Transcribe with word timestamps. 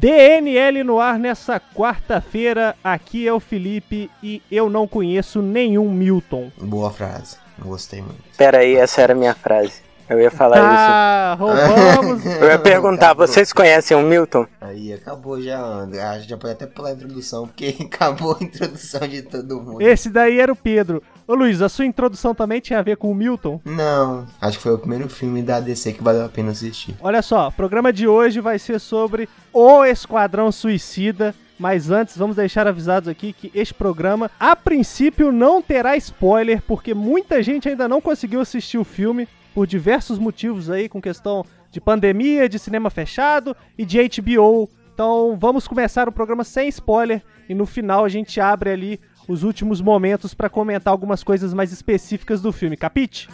DNL 0.00 0.82
no 0.82 0.98
ar 0.98 1.18
nessa 1.18 1.60
quarta-feira. 1.60 2.74
Aqui 2.82 3.28
é 3.28 3.32
o 3.34 3.38
Felipe 3.38 4.10
e 4.22 4.40
eu 4.50 4.70
não 4.70 4.88
conheço 4.88 5.42
nenhum 5.42 5.92
Milton. 5.92 6.50
Boa 6.56 6.90
frase. 6.90 7.36
Gostei 7.58 8.00
muito. 8.00 8.22
Pera 8.34 8.60
aí, 8.60 8.76
essa 8.76 9.02
era 9.02 9.12
a 9.12 9.16
minha 9.16 9.34
frase. 9.34 9.82
Eu 10.10 10.20
ia 10.20 10.30
falar 10.30 10.56
ah, 10.58 11.34
isso. 11.34 11.44
roubamos. 11.44 12.26
Eu 12.26 12.48
ia 12.48 12.58
perguntar, 12.58 13.06
acabou. 13.06 13.28
vocês 13.28 13.52
conhecem 13.52 13.96
o 13.96 14.02
Milton? 14.02 14.44
Aí 14.60 14.92
acabou 14.92 15.40
já, 15.40 15.62
a 15.62 16.18
gente 16.18 16.30
já 16.30 16.36
pode 16.36 16.54
até 16.54 16.66
pular 16.66 16.88
a 16.88 16.92
introdução, 16.94 17.46
porque 17.46 17.76
acabou 17.86 18.36
a 18.40 18.42
introdução 18.42 19.06
de 19.06 19.22
todo 19.22 19.62
mundo. 19.62 19.80
Esse 19.80 20.10
daí 20.10 20.40
era 20.40 20.52
o 20.52 20.56
Pedro. 20.56 21.00
Ô 21.28 21.34
Luiz, 21.34 21.62
a 21.62 21.68
sua 21.68 21.86
introdução 21.86 22.34
também 22.34 22.60
tinha 22.60 22.80
a 22.80 22.82
ver 22.82 22.96
com 22.96 23.08
o 23.08 23.14
Milton? 23.14 23.60
Não, 23.64 24.26
acho 24.40 24.56
que 24.56 24.64
foi 24.64 24.72
o 24.72 24.78
primeiro 24.78 25.08
filme 25.08 25.42
da 25.42 25.60
DC 25.60 25.92
que 25.92 26.02
valeu 26.02 26.24
a 26.24 26.28
pena 26.28 26.50
assistir. 26.50 26.96
Olha 27.00 27.22
só, 27.22 27.46
o 27.46 27.52
programa 27.52 27.92
de 27.92 28.08
hoje 28.08 28.40
vai 28.40 28.58
ser 28.58 28.80
sobre 28.80 29.28
O 29.52 29.84
Esquadrão 29.84 30.50
Suicida. 30.50 31.32
Mas 31.56 31.90
antes, 31.90 32.16
vamos 32.16 32.36
deixar 32.36 32.66
avisados 32.66 33.06
aqui 33.06 33.34
que 33.34 33.52
este 33.54 33.74
programa, 33.74 34.30
a 34.40 34.56
princípio, 34.56 35.30
não 35.30 35.60
terá 35.60 35.94
spoiler, 35.98 36.62
porque 36.62 36.94
muita 36.94 37.42
gente 37.42 37.68
ainda 37.68 37.86
não 37.86 38.00
conseguiu 38.00 38.40
assistir 38.40 38.78
o 38.78 38.84
filme 38.84 39.28
por 39.54 39.66
diversos 39.66 40.18
motivos 40.18 40.70
aí, 40.70 40.88
com 40.88 41.00
questão 41.00 41.44
de 41.70 41.80
pandemia, 41.80 42.48
de 42.48 42.58
cinema 42.58 42.90
fechado 42.90 43.56
e 43.76 43.84
de 43.84 43.98
HBO. 43.98 44.68
Então 44.92 45.36
vamos 45.38 45.66
começar 45.66 46.08
o 46.08 46.12
programa 46.12 46.44
sem 46.44 46.68
spoiler 46.68 47.22
e 47.48 47.54
no 47.54 47.66
final 47.66 48.04
a 48.04 48.08
gente 48.08 48.40
abre 48.40 48.70
ali 48.70 49.00
os 49.28 49.42
últimos 49.42 49.80
momentos 49.80 50.34
para 50.34 50.48
comentar 50.48 50.92
algumas 50.92 51.22
coisas 51.22 51.54
mais 51.54 51.72
específicas 51.72 52.42
do 52.42 52.52
filme. 52.52 52.76
Capite? 52.76 53.28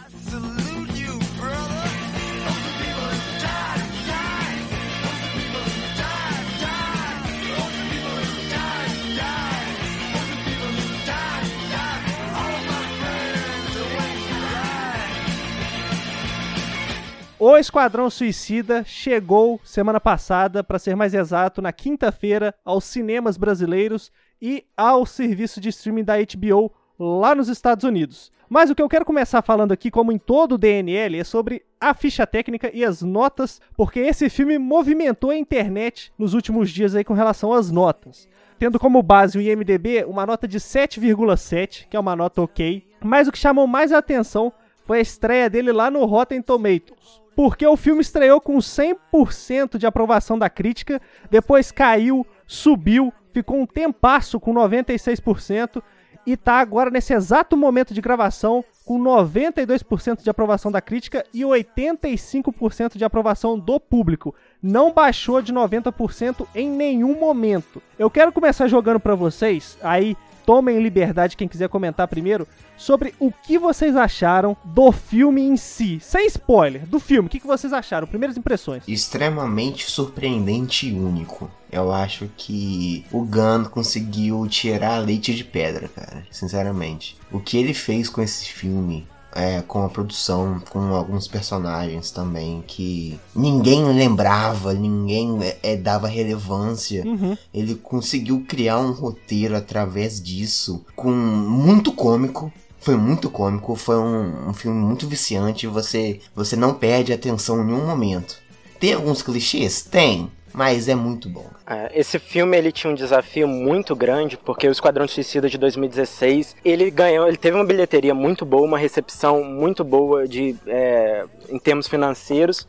O 17.39 17.55
Esquadrão 17.55 18.09
Suicida 18.09 18.83
chegou 18.83 19.61
semana 19.63 19.99
passada, 19.99 20.63
para 20.63 20.79
ser 20.79 20.95
mais 20.95 21.13
exato, 21.13 21.61
na 21.61 21.71
quinta-feira, 21.71 22.51
aos 22.65 22.83
cinemas 22.83 23.37
brasileiros 23.37 24.11
e 24.41 24.65
ao 24.75 25.05
serviço 25.05 25.61
de 25.61 25.69
streaming 25.69 26.03
da 26.03 26.15
HBO 26.17 26.71
lá 26.99 27.35
nos 27.35 27.47
Estados 27.47 27.83
Unidos. 27.83 28.31
Mas 28.49 28.71
o 28.71 28.75
que 28.75 28.81
eu 28.81 28.89
quero 28.89 29.05
começar 29.05 29.43
falando 29.43 29.71
aqui, 29.71 29.91
como 29.91 30.11
em 30.11 30.17
todo 30.17 30.53
o 30.53 30.57
DNL, 30.57 31.19
é 31.19 31.23
sobre 31.23 31.63
a 31.79 31.93
ficha 31.93 32.25
técnica 32.25 32.71
e 32.73 32.83
as 32.83 33.03
notas, 33.03 33.61
porque 33.75 33.99
esse 33.99 34.31
filme 34.31 34.57
movimentou 34.57 35.29
a 35.29 35.37
internet 35.37 36.11
nos 36.17 36.33
últimos 36.33 36.71
dias 36.71 36.95
aí 36.95 37.03
com 37.03 37.13
relação 37.13 37.53
às 37.53 37.69
notas. 37.69 38.27
Tendo 38.57 38.79
como 38.79 39.03
base 39.03 39.37
o 39.37 39.41
IMDB 39.41 40.05
uma 40.05 40.25
nota 40.25 40.47
de 40.47 40.59
7,7, 40.59 41.87
que 41.87 41.95
é 41.95 41.99
uma 41.99 42.15
nota 42.15 42.41
ok. 42.41 42.83
Mas 42.99 43.27
o 43.27 43.31
que 43.31 43.37
chamou 43.37 43.67
mais 43.67 43.91
a 43.91 43.99
atenção 43.99 44.51
foi 44.87 44.97
a 44.97 45.01
estreia 45.01 45.47
dele 45.47 45.71
lá 45.71 45.91
no 45.91 46.03
Rotten 46.03 46.41
Tomatoes 46.41 47.26
porque 47.37 47.67
o 47.67 47.77
filme 47.77 48.01
estreou 48.01 48.41
com 48.41 48.57
100% 48.57 49.77
de 49.77 49.85
aprovação 49.85 50.39
da 50.39 50.49
crítica, 50.49 50.99
depois 51.29 51.71
caiu, 51.71 52.25
subiu, 52.47 53.13
ficou 53.31 53.59
um 53.59 53.65
tempasso 53.67 54.39
com 54.39 54.51
96% 54.51 55.83
e 56.25 56.35
tá 56.35 56.55
agora 56.55 56.89
nesse 56.89 57.13
exato 57.13 57.55
momento 57.55 57.93
de 57.93 58.01
gravação 58.01 58.65
com 58.83 58.99
92% 58.99 60.23
de 60.23 60.29
aprovação 60.31 60.71
da 60.71 60.81
crítica 60.81 61.23
e 61.31 61.41
85% 61.41 62.97
de 62.97 63.05
aprovação 63.05 63.57
do 63.57 63.79
público. 63.79 64.33
Não 64.59 64.91
baixou 64.91 65.39
de 65.39 65.53
90% 65.53 66.47
em 66.55 66.67
nenhum 66.67 67.19
momento. 67.19 67.83
Eu 67.99 68.09
quero 68.09 68.31
começar 68.31 68.67
jogando 68.67 68.99
para 68.99 69.13
vocês 69.13 69.77
aí 69.83 70.17
tomem 70.47 70.81
liberdade, 70.81 71.35
quem 71.35 71.45
quiser 71.45 71.67
comentar 71.67 72.07
primeiro, 72.07 72.47
sobre 72.77 73.13
o 73.19 73.33
que 73.33 73.59
vocês 73.59 73.97
acharam 73.97 74.55
do 74.63 74.93
filme 74.93 75.41
em 75.41 75.57
si. 75.57 75.99
Sem 75.99 76.25
spoiler, 76.27 76.87
do 76.87 77.01
filme. 77.01 77.27
O 77.27 77.29
que 77.29 77.45
vocês 77.45 77.73
acharam? 77.73 78.07
Primeiras 78.07 78.37
impressões. 78.37 78.83
Extremamente 78.87 79.91
surpreendente 79.91 80.87
e 80.87 80.93
único. 80.93 81.51
Eu 81.69 81.91
acho 81.91 82.29
que 82.37 83.05
o 83.11 83.25
Gunn 83.25 83.65
conseguiu 83.65 84.47
tirar 84.47 84.99
leite 84.99 85.35
de 85.35 85.43
pedra, 85.43 85.89
cara. 85.89 86.25
Sinceramente. 86.31 87.17
O 87.29 87.41
que 87.41 87.57
ele 87.57 87.73
fez 87.73 88.07
com 88.07 88.21
esse 88.21 88.45
filme 88.45 89.05
é, 89.33 89.61
com 89.61 89.83
a 89.83 89.89
produção, 89.89 90.61
com 90.69 90.95
alguns 90.95 91.27
personagens 91.27 92.11
também 92.11 92.63
que 92.65 93.19
ninguém 93.35 93.83
lembrava, 93.93 94.73
ninguém 94.73 95.37
é, 95.43 95.57
é, 95.61 95.75
dava 95.77 96.07
relevância. 96.07 97.03
Uhum. 97.05 97.37
Ele 97.53 97.75
conseguiu 97.75 98.43
criar 98.47 98.79
um 98.79 98.91
roteiro 98.91 99.55
através 99.55 100.21
disso, 100.21 100.83
com 100.95 101.11
muito 101.11 101.91
cômico. 101.91 102.51
Foi 102.79 102.95
muito 102.95 103.29
cômico, 103.29 103.75
foi 103.75 103.97
um, 103.97 104.49
um 104.49 104.53
filme 104.53 104.79
muito 104.79 105.07
viciante. 105.07 105.67
Você, 105.67 106.21
você 106.35 106.55
não 106.55 106.73
perde 106.73 107.11
atenção 107.11 107.61
em 107.61 107.65
nenhum 107.65 107.85
momento. 107.85 108.37
Tem 108.79 108.93
alguns 108.93 109.21
clichês? 109.21 109.81
Tem 109.81 110.31
mas 110.57 110.89
é 110.89 110.95
muito 110.95 111.29
bom. 111.29 111.45
É, 111.67 111.91
esse 111.93 112.17
filme 112.17 112.57
ele 112.57 112.71
tinha 112.71 112.89
um 112.89 112.95
desafio 112.95 113.47
muito 113.47 113.95
grande 113.95 114.35
porque 114.35 114.67
o 114.67 114.71
Esquadrão 114.71 115.07
Suicida 115.07 115.47
de 115.47 115.55
2016 115.55 116.55
ele 116.65 116.89
ganhou, 116.89 117.27
ele 117.27 117.37
teve 117.37 117.55
uma 117.55 117.63
bilheteria 117.63 118.15
muito 118.15 118.43
boa, 118.43 118.65
uma 118.65 118.77
recepção 118.79 119.43
muito 119.43 119.83
boa 119.83 120.27
de 120.27 120.55
é, 120.65 121.25
em 121.47 121.59
termos 121.59 121.87
financeiros 121.87 122.67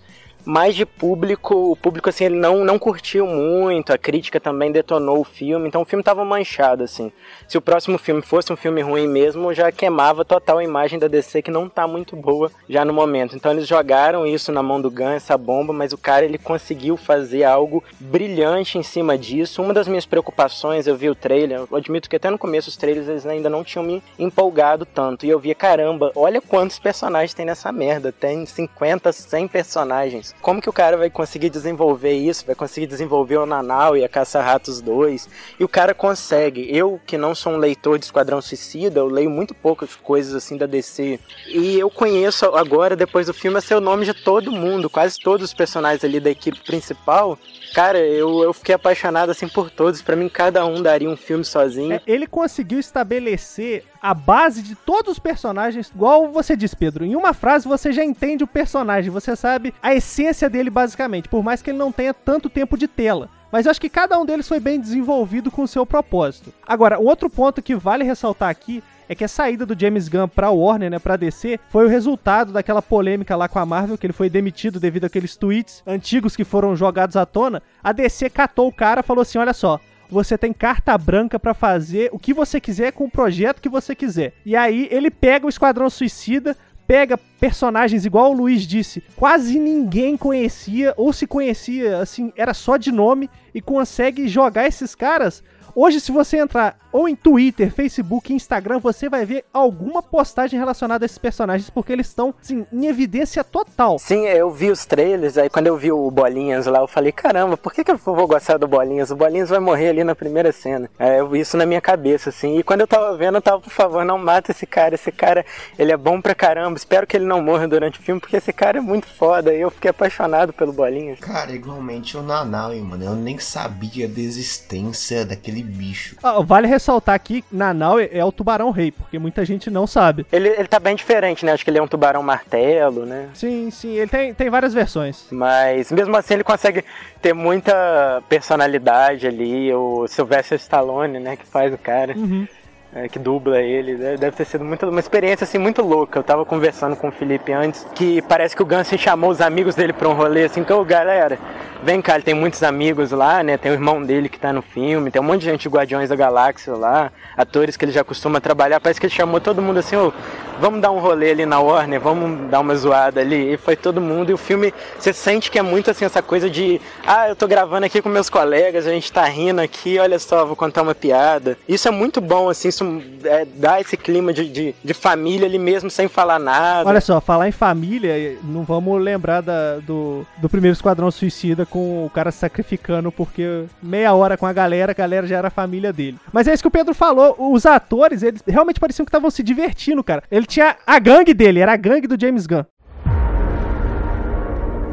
mais 0.48 0.74
de 0.74 0.86
público, 0.86 1.72
o 1.72 1.76
público 1.76 2.08
assim, 2.08 2.24
ele 2.24 2.36
não, 2.36 2.64
não 2.64 2.78
curtiu 2.78 3.26
muito, 3.26 3.92
a 3.92 3.98
crítica 3.98 4.40
também 4.40 4.72
detonou 4.72 5.20
o 5.20 5.24
filme, 5.24 5.68
então 5.68 5.82
o 5.82 5.84
filme 5.84 6.02
tava 6.02 6.24
manchado 6.24 6.82
assim. 6.82 7.12
Se 7.46 7.58
o 7.58 7.60
próximo 7.60 7.98
filme 7.98 8.22
fosse 8.22 8.50
um 8.50 8.56
filme 8.56 8.80
ruim 8.80 9.06
mesmo, 9.06 9.52
já 9.52 9.70
queimava 9.70 10.24
total 10.24 10.56
a 10.56 10.64
imagem 10.64 10.98
da 10.98 11.06
DC 11.06 11.42
que 11.42 11.50
não 11.50 11.68
tá 11.68 11.86
muito 11.86 12.16
boa 12.16 12.50
já 12.66 12.82
no 12.82 12.94
momento. 12.94 13.36
Então 13.36 13.52
eles 13.52 13.68
jogaram 13.68 14.26
isso 14.26 14.50
na 14.50 14.62
mão 14.62 14.80
do 14.80 14.90
Gun, 14.90 15.10
essa 15.10 15.36
bomba, 15.36 15.74
mas 15.74 15.92
o 15.92 15.98
cara 15.98 16.24
ele 16.24 16.38
conseguiu 16.38 16.96
fazer 16.96 17.44
algo 17.44 17.84
brilhante 18.00 18.78
em 18.78 18.82
cima 18.82 19.18
disso. 19.18 19.60
Uma 19.60 19.74
das 19.74 19.86
minhas 19.86 20.06
preocupações, 20.06 20.86
eu 20.86 20.96
vi 20.96 21.10
o 21.10 21.14
trailer, 21.14 21.66
eu 21.70 21.76
admito 21.76 22.08
que 22.08 22.16
até 22.16 22.30
no 22.30 22.38
começo 22.38 22.70
os 22.70 22.76
trailers 22.78 23.06
eles 23.06 23.26
ainda 23.26 23.50
não 23.50 23.62
tinham 23.62 23.84
me 23.84 24.02
empolgado 24.18 24.86
tanto, 24.86 25.26
e 25.26 25.28
eu 25.28 25.38
via, 25.38 25.54
caramba, 25.54 26.10
olha 26.16 26.40
quantos 26.40 26.78
personagens 26.78 27.34
tem 27.34 27.44
nessa 27.44 27.70
merda, 27.70 28.10
tem 28.10 28.46
50, 28.46 29.12
100 29.12 29.48
personagens 29.48 30.37
como 30.40 30.60
que 30.60 30.68
o 30.68 30.72
cara 30.72 30.96
vai 30.96 31.10
conseguir 31.10 31.50
desenvolver 31.50 32.12
isso? 32.12 32.46
Vai 32.46 32.54
conseguir 32.54 32.86
desenvolver 32.86 33.36
o 33.36 33.46
Nanau 33.46 33.96
e 33.96 34.04
a 34.04 34.08
Caça-Ratos 34.08 34.80
2? 34.80 35.28
E 35.58 35.64
o 35.64 35.68
cara 35.68 35.94
consegue. 35.94 36.68
Eu, 36.74 37.00
que 37.06 37.18
não 37.18 37.34
sou 37.34 37.52
um 37.52 37.58
leitor 37.58 37.98
de 37.98 38.04
Esquadrão 38.04 38.40
Suicida, 38.40 39.00
eu 39.00 39.06
leio 39.06 39.30
muito 39.30 39.54
poucas 39.54 39.94
coisas 39.96 40.34
assim 40.34 40.56
da 40.56 40.66
DC. 40.66 41.18
E 41.48 41.78
eu 41.78 41.90
conheço 41.90 42.46
agora, 42.46 42.96
depois 42.96 43.26
do 43.26 43.34
filme, 43.34 43.58
a 43.58 43.60
seu 43.60 43.80
nome 43.80 44.04
de 44.04 44.14
todo 44.14 44.52
mundo. 44.52 44.88
Quase 44.88 45.18
todos 45.18 45.44
os 45.44 45.54
personagens 45.54 46.04
ali 46.04 46.20
da 46.20 46.30
equipe 46.30 46.60
principal. 46.60 47.38
Cara, 47.74 47.98
eu, 47.98 48.42
eu 48.42 48.52
fiquei 48.52 48.74
apaixonado 48.74 49.30
assim 49.30 49.48
por 49.48 49.70
todos. 49.70 50.00
Para 50.00 50.16
mim, 50.16 50.28
cada 50.28 50.64
um 50.64 50.82
daria 50.82 51.08
um 51.08 51.16
filme 51.16 51.44
sozinho. 51.44 51.94
É, 51.94 52.02
ele 52.06 52.26
conseguiu 52.26 52.78
estabelecer 52.78 53.84
a 54.00 54.14
base 54.14 54.62
de 54.62 54.74
todos 54.74 55.12
os 55.12 55.18
personagens, 55.18 55.90
igual 55.94 56.30
você 56.30 56.56
disse, 56.56 56.76
Pedro. 56.76 57.04
Em 57.04 57.16
uma 57.16 57.32
frase 57.32 57.68
você 57.68 57.92
já 57.92 58.04
entende 58.04 58.44
o 58.44 58.48
personagem, 58.48 59.10
você 59.10 59.34
sabe 59.34 59.74
a 59.82 59.94
essência 59.94 60.48
dele 60.48 60.70
basicamente, 60.70 61.28
por 61.28 61.42
mais 61.42 61.62
que 61.62 61.70
ele 61.70 61.78
não 61.78 61.92
tenha 61.92 62.14
tanto 62.14 62.48
tempo 62.48 62.76
de 62.76 62.88
tela. 62.88 63.28
Mas 63.50 63.64
eu 63.64 63.70
acho 63.70 63.80
que 63.80 63.88
cada 63.88 64.18
um 64.18 64.26
deles 64.26 64.46
foi 64.46 64.60
bem 64.60 64.78
desenvolvido 64.78 65.50
com 65.50 65.62
o 65.62 65.68
seu 65.68 65.86
propósito. 65.86 66.52
Agora, 66.66 66.98
outro 66.98 67.30
ponto 67.30 67.62
que 67.62 67.74
vale 67.74 68.04
ressaltar 68.04 68.50
aqui 68.50 68.82
é 69.08 69.14
que 69.14 69.24
a 69.24 69.28
saída 69.28 69.64
do 69.64 69.78
James 69.78 70.06
Gunn 70.06 70.28
pra 70.28 70.50
Warner, 70.50 70.90
né, 70.90 70.98
pra 70.98 71.16
DC, 71.16 71.58
foi 71.70 71.86
o 71.86 71.88
resultado 71.88 72.52
daquela 72.52 72.82
polêmica 72.82 73.34
lá 73.34 73.48
com 73.48 73.58
a 73.58 73.64
Marvel, 73.64 73.96
que 73.96 74.04
ele 74.04 74.12
foi 74.12 74.28
demitido 74.28 74.78
devido 74.78 75.04
àqueles 75.04 75.34
tweets 75.34 75.82
antigos 75.86 76.36
que 76.36 76.44
foram 76.44 76.76
jogados 76.76 77.16
à 77.16 77.24
tona. 77.24 77.62
A 77.82 77.90
DC 77.92 78.28
catou 78.28 78.68
o 78.68 78.72
cara, 78.72 79.02
falou 79.02 79.22
assim: 79.22 79.38
olha 79.38 79.54
só, 79.54 79.80
você 80.10 80.38
tem 80.38 80.52
carta 80.52 80.96
branca 80.96 81.38
para 81.38 81.54
fazer 81.54 82.10
o 82.12 82.18
que 82.18 82.32
você 82.32 82.60
quiser 82.60 82.92
com 82.92 83.04
o 83.04 83.10
projeto 83.10 83.60
que 83.60 83.68
você 83.68 83.94
quiser. 83.94 84.34
E 84.44 84.56
aí 84.56 84.88
ele 84.90 85.10
pega 85.10 85.46
o 85.46 85.48
Esquadrão 85.48 85.90
Suicida, 85.90 86.56
pega 86.86 87.18
personagens 87.38 88.06
igual 88.06 88.30
o 88.30 88.34
Luiz 88.34 88.62
disse, 88.62 89.02
quase 89.14 89.58
ninguém 89.58 90.16
conhecia 90.16 90.94
ou 90.96 91.12
se 91.12 91.26
conhecia, 91.26 91.98
assim, 91.98 92.32
era 92.34 92.54
só 92.54 92.76
de 92.76 92.90
nome 92.90 93.28
e 93.54 93.60
consegue 93.60 94.26
jogar 94.26 94.66
esses 94.66 94.94
caras 94.94 95.42
Hoje, 95.80 96.00
se 96.00 96.10
você 96.10 96.38
entrar 96.38 96.76
ou 96.92 97.08
em 97.08 97.14
Twitter, 97.14 97.72
Facebook, 97.72 98.32
Instagram, 98.32 98.78
você 98.78 99.08
vai 99.08 99.24
ver 99.24 99.44
alguma 99.52 100.02
postagem 100.02 100.58
relacionada 100.58 101.04
a 101.04 101.06
esses 101.06 101.18
personagens, 101.18 101.70
porque 101.70 101.92
eles 101.92 102.08
estão, 102.08 102.34
assim, 102.40 102.66
em 102.72 102.86
evidência 102.86 103.44
total. 103.44 103.98
Sim, 103.98 104.26
eu 104.26 104.50
vi 104.50 104.70
os 104.70 104.84
trailers, 104.84 105.38
aí 105.38 105.48
quando 105.48 105.66
eu 105.66 105.76
vi 105.76 105.92
o 105.92 106.10
Bolinhas 106.10 106.66
lá, 106.66 106.80
eu 106.80 106.88
falei, 106.88 107.12
caramba, 107.12 107.56
por 107.56 107.72
que, 107.72 107.84
que 107.84 107.90
eu 107.90 107.98
vou 107.98 108.26
gostar 108.26 108.58
do 108.58 108.68
Bolinhas? 108.68 109.10
O 109.10 109.16
Bolinhas 109.16 109.50
vai 109.50 109.58
morrer 109.58 109.88
ali 109.88 110.04
na 110.04 110.14
primeira 110.14 110.52
cena. 110.52 110.90
É, 110.98 111.20
eu 111.20 111.28
vi 111.28 111.40
isso 111.40 111.56
na 111.56 111.66
minha 111.66 111.80
cabeça, 111.80 112.30
assim. 112.30 112.58
E 112.58 112.62
quando 112.62 112.80
eu 112.80 112.86
tava 112.86 113.16
vendo, 113.16 113.36
eu 113.36 113.42
tava, 113.42 113.60
por 113.60 113.70
favor, 113.70 114.04
não 114.04 114.18
mata 114.18 114.50
esse 114.50 114.66
cara. 114.66 114.94
Esse 114.94 115.12
cara, 115.12 115.44
ele 115.78 115.92
é 115.92 115.96
bom 115.96 116.20
pra 116.20 116.34
caramba. 116.34 116.76
Espero 116.76 117.06
que 117.06 117.16
ele 117.16 117.26
não 117.26 117.42
morra 117.42 117.68
durante 117.68 117.98
o 117.98 118.02
filme, 118.02 118.20
porque 118.20 118.36
esse 118.36 118.52
cara 118.52 118.78
é 118.78 118.80
muito 118.80 119.06
foda. 119.06 119.54
E 119.54 119.60
eu 119.60 119.70
fiquei 119.70 119.90
apaixonado 119.90 120.52
pelo 120.52 120.72
Bolinhas. 120.72 121.20
Cara, 121.20 121.52
igualmente 121.52 122.16
o 122.16 122.22
Nanaui, 122.22 122.80
mano. 122.80 123.04
Eu 123.04 123.14
nem 123.14 123.38
sabia 123.38 124.08
da 124.08 124.20
existência 124.20 125.24
daquele 125.24 125.62
bicho. 125.62 126.16
Ah, 126.22 126.40
vale 126.42 126.66
ressaltar 126.66 126.87
aqui, 127.06 127.44
Nanaui 127.50 128.08
é 128.12 128.24
o 128.24 128.32
tubarão 128.32 128.70
rei, 128.70 128.90
porque 128.90 129.18
muita 129.18 129.44
gente 129.44 129.70
não 129.70 129.86
sabe. 129.86 130.26
Ele, 130.32 130.48
ele 130.48 130.68
tá 130.68 130.78
bem 130.78 130.96
diferente, 130.96 131.44
né? 131.44 131.52
Acho 131.52 131.64
que 131.64 131.70
ele 131.70 131.78
é 131.78 131.82
um 131.82 131.88
tubarão 131.88 132.22
martelo, 132.22 133.04
né? 133.04 133.28
Sim, 133.34 133.70
sim, 133.70 133.94
ele 133.94 134.10
tem, 134.10 134.34
tem 134.34 134.50
várias 134.50 134.72
versões. 134.72 135.26
Mas 135.30 135.92
mesmo 135.92 136.16
assim 136.16 136.34
ele 136.34 136.44
consegue 136.44 136.84
ter 137.20 137.32
muita 137.32 138.22
personalidade 138.28 139.26
ali. 139.26 139.72
O 139.74 140.06
Sylvester 140.06 140.58
Stallone, 140.58 141.18
né? 141.18 141.36
Que 141.36 141.46
faz 141.46 141.72
o 141.72 141.78
cara. 141.78 142.14
Uhum. 142.16 142.46
É, 142.94 143.08
que 143.08 143.18
dubla 143.18 143.60
ele. 143.60 143.96
Deve 143.96 144.32
ter 144.32 144.44
sido 144.44 144.64
muito, 144.64 144.86
uma 144.86 145.00
experiência 145.00 145.44
assim 145.44 145.58
muito 145.58 145.82
louca. 145.82 146.18
Eu 146.18 146.22
tava 146.22 146.44
conversando 146.44 146.96
com 146.96 147.08
o 147.08 147.12
Felipe 147.12 147.52
antes, 147.52 147.86
que 147.94 148.22
parece 148.22 148.56
que 148.56 148.62
o 148.62 148.66
Gunn 148.66 148.84
chamou 148.84 149.30
os 149.30 149.40
amigos 149.40 149.74
dele 149.74 149.92
pra 149.92 150.08
um 150.08 150.14
rolê 150.14 150.44
assim, 150.44 150.60
então, 150.60 150.82
galera, 150.84 151.38
vem 151.82 152.00
cá, 152.00 152.14
ele 152.14 152.24
tem 152.24 152.34
muitos 152.34 152.62
amigos 152.62 153.10
lá, 153.10 153.42
né? 153.42 153.56
Tem 153.56 153.70
o 153.70 153.74
irmão 153.74 154.02
dele 154.02 154.28
que 154.28 154.38
tá 154.38 154.52
no 154.52 154.62
filme, 154.62 155.10
tem 155.10 155.20
um 155.20 155.24
monte 155.24 155.40
de 155.40 155.46
gente 155.46 155.62
de 155.62 155.68
Guardiões 155.68 156.08
da 156.08 156.16
Galáxia 156.16 156.74
lá, 156.74 157.12
atores 157.36 157.76
que 157.76 157.84
ele 157.84 157.92
já 157.92 158.02
costuma 158.02 158.40
trabalhar. 158.40 158.80
Parece 158.80 158.98
que 159.00 159.06
ele 159.06 159.14
chamou 159.14 159.40
todo 159.40 159.60
mundo 159.60 159.78
assim, 159.78 159.96
ô, 159.96 160.12
vamos 160.60 160.80
dar 160.80 160.90
um 160.90 160.98
rolê 160.98 161.30
ali 161.30 161.46
na 161.46 161.60
Warner, 161.60 162.00
vamos 162.00 162.50
dar 162.50 162.60
uma 162.60 162.74
zoada 162.76 163.20
ali. 163.20 163.54
E 163.54 163.56
foi 163.56 163.76
todo 163.76 164.00
mundo. 164.00 164.30
E 164.30 164.34
o 164.34 164.38
filme, 164.38 164.72
você 164.98 165.12
sente 165.12 165.50
que 165.50 165.58
é 165.58 165.62
muito 165.62 165.90
assim 165.90 166.04
essa 166.04 166.22
coisa 166.22 166.48
de, 166.50 166.80
ah, 167.06 167.28
eu 167.28 167.36
tô 167.36 167.46
gravando 167.46 167.86
aqui 167.86 168.00
com 168.02 168.08
meus 168.08 168.28
colegas, 168.30 168.86
a 168.86 168.90
gente 168.90 169.12
tá 169.12 169.24
rindo 169.24 169.60
aqui, 169.60 169.98
olha 169.98 170.18
só, 170.18 170.44
vou 170.44 170.56
contar 170.56 170.82
uma 170.82 170.94
piada. 170.94 171.56
Isso 171.68 171.88
é 171.88 171.90
muito 171.90 172.20
bom, 172.20 172.48
assim, 172.48 172.68
isso 172.68 173.02
é, 173.24 173.44
dá 173.44 173.80
esse 173.80 173.96
clima 173.96 174.32
de, 174.32 174.48
de, 174.48 174.74
de 174.82 174.94
família 174.94 175.46
ali 175.46 175.58
mesmo, 175.58 175.90
sem 175.90 176.08
falar 176.08 176.38
nada. 176.38 176.88
Olha 176.88 177.00
só, 177.00 177.20
falar 177.20 177.48
em 177.48 177.52
família, 177.52 178.36
não 178.42 178.62
vamos 178.64 179.00
lembrar 179.02 179.40
da- 179.40 179.76
do, 179.78 180.26
do 180.38 180.48
primeiro 180.48 180.74
Esquadrão 180.74 181.10
Suicida 181.10 181.64
com 181.66 182.04
o 182.06 182.10
cara 182.10 182.30
sacrificando 182.30 183.10
porque 183.12 183.64
meia 183.82 184.12
hora 184.14 184.36
com 184.36 184.46
a 184.46 184.52
galera, 184.52 184.92
a 184.92 184.94
galera 184.94 185.26
já 185.26 185.36
era 185.38 185.48
a 185.48 185.50
família 185.50 185.92
dele. 185.92 186.18
Mas 186.32 186.46
é 186.48 186.54
isso 186.54 186.62
que 186.62 186.68
o 186.68 186.70
Pedro 186.70 186.94
falou, 186.94 187.36
os 187.38 187.64
atores, 187.66 188.22
eles 188.22 188.42
realmente 188.46 188.80
pareciam 188.80 189.04
que 189.04 189.08
estavam 189.10 189.30
se 189.30 189.42
divertindo, 189.42 190.02
cara. 190.02 190.22
Ele 190.30 190.46
tinha 190.48 190.76
a 190.86 190.98
gangue 190.98 191.34
dele, 191.34 191.60
era 191.60 191.74
a 191.74 191.76
gangue 191.76 192.08
do 192.08 192.18
James 192.18 192.46
Gunn. 192.46 192.64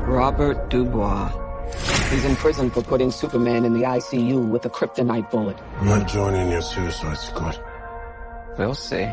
Robert 0.08 0.68
Dubois. 0.70 1.32
He's 2.12 2.26
in 2.26 2.36
prison 2.36 2.70
for 2.70 2.84
putting 2.84 3.10
Superman 3.10 3.66
in 3.66 3.74
the 3.74 3.86
ICU 3.86 4.52
with 4.52 4.66
a 4.66 4.70
kryptonite 4.70 5.30
bullet. 5.32 5.58
I'm 5.82 5.88
not 5.88 6.08
joining 6.08 6.52
your 6.52 6.62
suicide 6.62 7.18
squad. 7.18 7.60
We'll 8.58 8.76
see. 8.76 9.08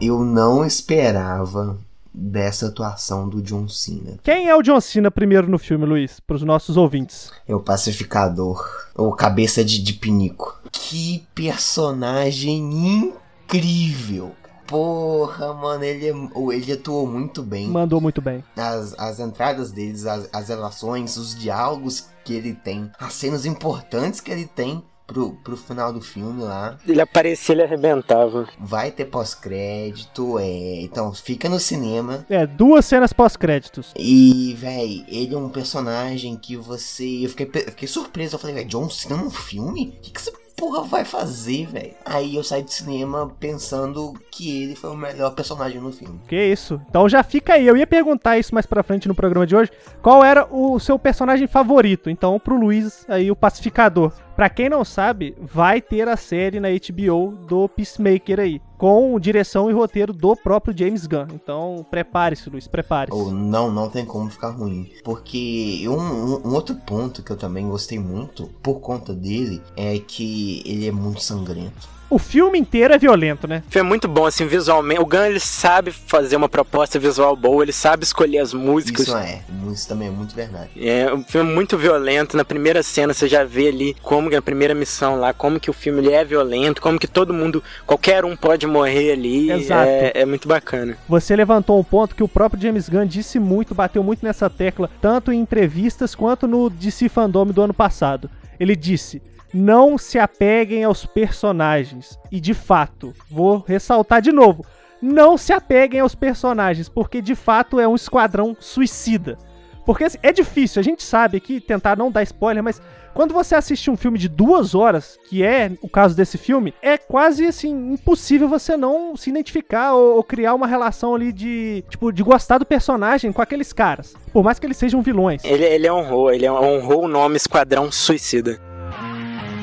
Eu 0.00 0.24
não 0.24 0.64
esperava 0.64 1.78
dessa 2.12 2.66
atuação 2.66 3.28
do 3.28 3.40
John 3.40 3.68
Cena. 3.68 4.18
Quem 4.22 4.48
é 4.48 4.56
o 4.56 4.62
John 4.62 4.80
Cena 4.80 5.10
primeiro 5.10 5.48
no 5.48 5.58
filme, 5.58 5.86
Luiz? 5.86 6.20
Para 6.20 6.36
os 6.36 6.42
nossos 6.42 6.76
ouvintes. 6.76 7.30
É 7.46 7.54
o 7.54 7.60
pacificador. 7.60 8.62
Ou 8.96 9.12
cabeça 9.12 9.64
de, 9.64 9.82
de 9.82 9.92
pinico. 9.94 10.60
Que 10.72 11.24
personagem 11.34 13.04
incrível. 13.46 14.32
Porra, 14.66 15.52
mano, 15.54 15.84
ele, 15.84 16.08
é- 16.08 16.54
ele 16.56 16.72
atuou 16.72 17.06
muito 17.06 17.42
bem. 17.42 17.68
Mandou 17.68 18.00
muito 18.00 18.20
bem. 18.20 18.42
As, 18.56 18.94
as 18.98 19.20
entradas 19.20 19.70
deles, 19.70 20.06
as, 20.06 20.28
as 20.32 20.48
relações, 20.48 21.16
os 21.16 21.34
diálogos 21.38 22.08
que 22.24 22.32
ele 22.34 22.54
tem, 22.54 22.90
as 22.98 23.12
cenas 23.14 23.44
importantes 23.44 24.20
que 24.20 24.30
ele 24.30 24.46
tem 24.46 24.82
pro, 25.06 25.32
pro 25.44 25.56
final 25.56 25.92
do 25.92 26.00
filme 26.00 26.42
lá. 26.42 26.78
Ele 26.86 27.00
aparecia, 27.00 27.54
ele 27.54 27.62
arrebentava. 27.62 28.48
Vai 28.58 28.90
ter 28.90 29.04
pós-crédito, 29.06 30.38
é. 30.38 30.80
Então 30.82 31.12
fica 31.12 31.48
no 31.48 31.60
cinema. 31.60 32.24
É, 32.28 32.46
duas 32.46 32.84
cenas 32.86 33.12
pós-créditos. 33.12 33.92
E, 33.96 34.54
véi, 34.58 35.04
ele 35.08 35.34
é 35.34 35.38
um 35.38 35.48
personagem 35.50 36.36
que 36.36 36.56
você. 36.56 37.24
Eu 37.24 37.28
fiquei, 37.30 37.46
eu 37.62 37.70
fiquei 37.70 37.88
surpreso. 37.88 38.36
Eu 38.36 38.38
falei, 38.40 38.54
véi, 38.54 38.64
John 38.64 38.88
Cena 38.88 39.16
num 39.16 39.30
filme? 39.30 39.94
O 39.98 40.00
que, 40.00 40.10
que 40.10 40.18
essa 40.18 40.32
porra 40.64 40.82
vai 40.82 41.04
fazer, 41.04 41.66
véi? 41.66 41.94
Aí 42.06 42.36
eu 42.36 42.42
saí 42.42 42.62
do 42.62 42.70
cinema 42.70 43.30
pensando 43.38 44.14
que 44.30 44.62
ele 44.62 44.74
foi 44.74 44.90
o 44.90 44.96
melhor 44.96 45.34
personagem 45.34 45.78
no 45.78 45.92
filme. 45.92 46.18
Que 46.26 46.42
isso. 46.42 46.80
Então 46.88 47.06
já 47.06 47.22
fica 47.22 47.54
aí. 47.54 47.66
Eu 47.66 47.76
ia 47.76 47.86
perguntar 47.86 48.38
isso 48.38 48.54
mais 48.54 48.64
pra 48.64 48.82
frente 48.82 49.06
no 49.06 49.14
programa 49.14 49.46
de 49.46 49.54
hoje. 49.54 49.70
Qual 50.00 50.24
era 50.24 50.48
o 50.50 50.78
seu 50.80 50.98
personagem 50.98 51.46
favorito? 51.46 52.08
Então, 52.08 52.40
pro 52.40 52.58
Luiz, 52.58 53.04
aí 53.08 53.30
o 53.30 53.36
pacificador. 53.36 54.10
Pra 54.34 54.48
quem 54.48 54.68
não 54.68 54.84
sabe, 54.84 55.36
vai 55.38 55.80
ter 55.82 56.08
a 56.08 56.16
série 56.16 56.58
na 56.58 56.68
HBO 56.68 57.36
do 57.46 57.68
Peacemaker 57.68 58.40
aí. 58.40 58.60
Com 58.84 59.18
direção 59.18 59.70
e 59.70 59.72
roteiro 59.72 60.12
do 60.12 60.36
próprio 60.36 60.76
James 60.76 61.06
Gunn. 61.06 61.28
Então, 61.32 61.86
prepare-se, 61.90 62.50
Luiz, 62.50 62.68
prepare-se. 62.68 63.16
Ou 63.16 63.30
não, 63.30 63.72
não 63.72 63.88
tem 63.88 64.04
como 64.04 64.28
ficar 64.28 64.50
ruim. 64.50 64.90
Porque 65.02 65.86
um, 65.88 65.94
um- 65.94 66.48
um 66.48 66.54
outro 66.54 66.76
ponto 66.76 67.22
que 67.22 67.30
eu 67.30 67.36
também 67.38 67.66
gostei 67.66 67.98
muito 67.98 68.44
por 68.62 68.80
conta 68.80 69.14
dele 69.14 69.62
é 69.74 69.98
que 69.98 70.62
ele 70.66 70.86
é 70.86 70.92
muito 70.92 71.22
sangrento. 71.22 71.93
O 72.08 72.18
filme 72.18 72.58
inteiro 72.58 72.94
é 72.94 72.98
violento, 72.98 73.48
né? 73.48 73.62
Foi 73.68 73.82
muito 73.82 74.06
bom, 74.06 74.26
assim, 74.26 74.46
visualmente. 74.46 75.00
O 75.00 75.06
Gunn, 75.06 75.24
ele 75.24 75.40
sabe 75.40 75.90
fazer 75.90 76.36
uma 76.36 76.48
proposta 76.48 76.98
visual 76.98 77.34
boa, 77.34 77.62
ele 77.64 77.72
sabe 77.72 78.04
escolher 78.04 78.38
as 78.38 78.52
músicas. 78.52 79.08
Isso 79.08 79.16
é, 79.16 79.42
isso 79.72 79.88
também 79.88 80.08
é 80.08 80.10
muito 80.10 80.34
verdade. 80.34 80.70
É 80.76 81.12
um 81.12 81.22
filme 81.24 81.52
muito 81.52 81.76
violento. 81.76 82.36
Na 82.36 82.44
primeira 82.44 82.82
cena 82.82 83.12
você 83.12 83.26
já 83.26 83.44
vê 83.44 83.68
ali 83.68 83.96
como 84.02 84.28
que 84.28 84.36
na 84.36 84.42
primeira 84.42 84.74
missão 84.74 85.16
lá, 85.16 85.32
como 85.32 85.58
que 85.58 85.70
o 85.70 85.72
filme 85.72 86.00
ele 86.00 86.12
é 86.12 86.24
violento, 86.24 86.80
como 86.80 86.98
que 86.98 87.06
todo 87.08 87.32
mundo, 87.32 87.62
qualquer 87.86 88.24
um 88.24 88.36
pode 88.36 88.66
morrer 88.66 89.12
ali. 89.12 89.50
Exato. 89.50 89.88
É, 89.88 90.12
é 90.14 90.26
muito 90.26 90.46
bacana. 90.46 90.96
Você 91.08 91.34
levantou 91.34 91.78
um 91.78 91.84
ponto 91.84 92.14
que 92.14 92.22
o 92.22 92.28
próprio 92.28 92.60
James 92.60 92.88
Gunn 92.88 93.06
disse 93.06 93.38
muito, 93.38 93.74
bateu 93.74 94.02
muito 94.02 94.24
nessa 94.24 94.48
tecla, 94.48 94.90
tanto 95.00 95.32
em 95.32 95.40
entrevistas 95.40 96.14
quanto 96.14 96.46
no 96.46 96.70
DC 96.70 97.08
Fandom 97.08 97.46
do 97.46 97.62
ano 97.62 97.74
passado. 97.74 98.30
Ele 98.58 98.76
disse: 98.76 99.20
não 99.54 99.96
se 99.96 100.18
apeguem 100.18 100.84
aos 100.84 101.06
personagens. 101.06 102.18
E 102.30 102.40
de 102.40 102.52
fato, 102.52 103.14
vou 103.30 103.64
ressaltar 103.66 104.20
de 104.20 104.32
novo: 104.32 104.66
não 105.00 105.38
se 105.38 105.52
apeguem 105.52 106.00
aos 106.00 106.14
personagens, 106.14 106.88
porque 106.88 107.22
de 107.22 107.34
fato 107.34 107.78
é 107.78 107.86
um 107.86 107.94
esquadrão 107.94 108.56
suicida. 108.58 109.38
Porque 109.86 110.04
assim, 110.04 110.18
é 110.22 110.32
difícil, 110.32 110.80
a 110.80 110.82
gente 110.82 111.02
sabe 111.02 111.36
aqui 111.36 111.60
tentar 111.60 111.96
não 111.96 112.10
dar 112.10 112.22
spoiler, 112.22 112.62
mas 112.62 112.80
quando 113.12 113.34
você 113.34 113.54
assiste 113.54 113.90
um 113.90 113.96
filme 113.96 114.18
de 114.18 114.28
duas 114.28 114.74
horas, 114.74 115.18
que 115.28 115.44
é 115.44 115.72
o 115.82 115.88
caso 115.88 116.16
desse 116.16 116.38
filme, 116.38 116.74
é 116.80 116.96
quase 116.96 117.46
assim 117.46 117.92
impossível 117.92 118.48
você 118.48 118.78
não 118.78 119.14
se 119.14 119.28
identificar 119.28 119.92
ou, 119.92 120.16
ou 120.16 120.24
criar 120.24 120.54
uma 120.54 120.66
relação 120.66 121.14
ali 121.14 121.32
de 121.32 121.84
tipo 121.90 122.10
de 122.10 122.22
gostar 122.22 122.56
do 122.56 122.64
personagem 122.64 123.30
com 123.30 123.42
aqueles 123.42 123.74
caras, 123.74 124.14
por 124.32 124.42
mais 124.42 124.58
que 124.58 124.66
eles 124.66 124.78
sejam 124.78 125.02
vilões. 125.02 125.44
Ele, 125.44 125.64
ele 125.64 125.90
honrou, 125.90 126.32
ele 126.32 126.48
honrou 126.48 127.04
o 127.04 127.08
nome 127.08 127.36
Esquadrão 127.36 127.92
Suicida. 127.92 128.58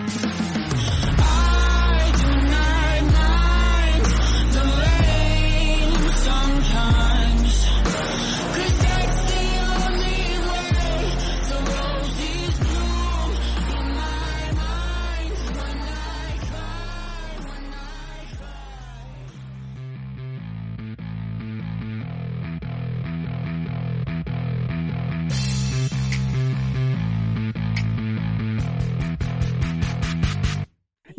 Bye. 0.07 0.50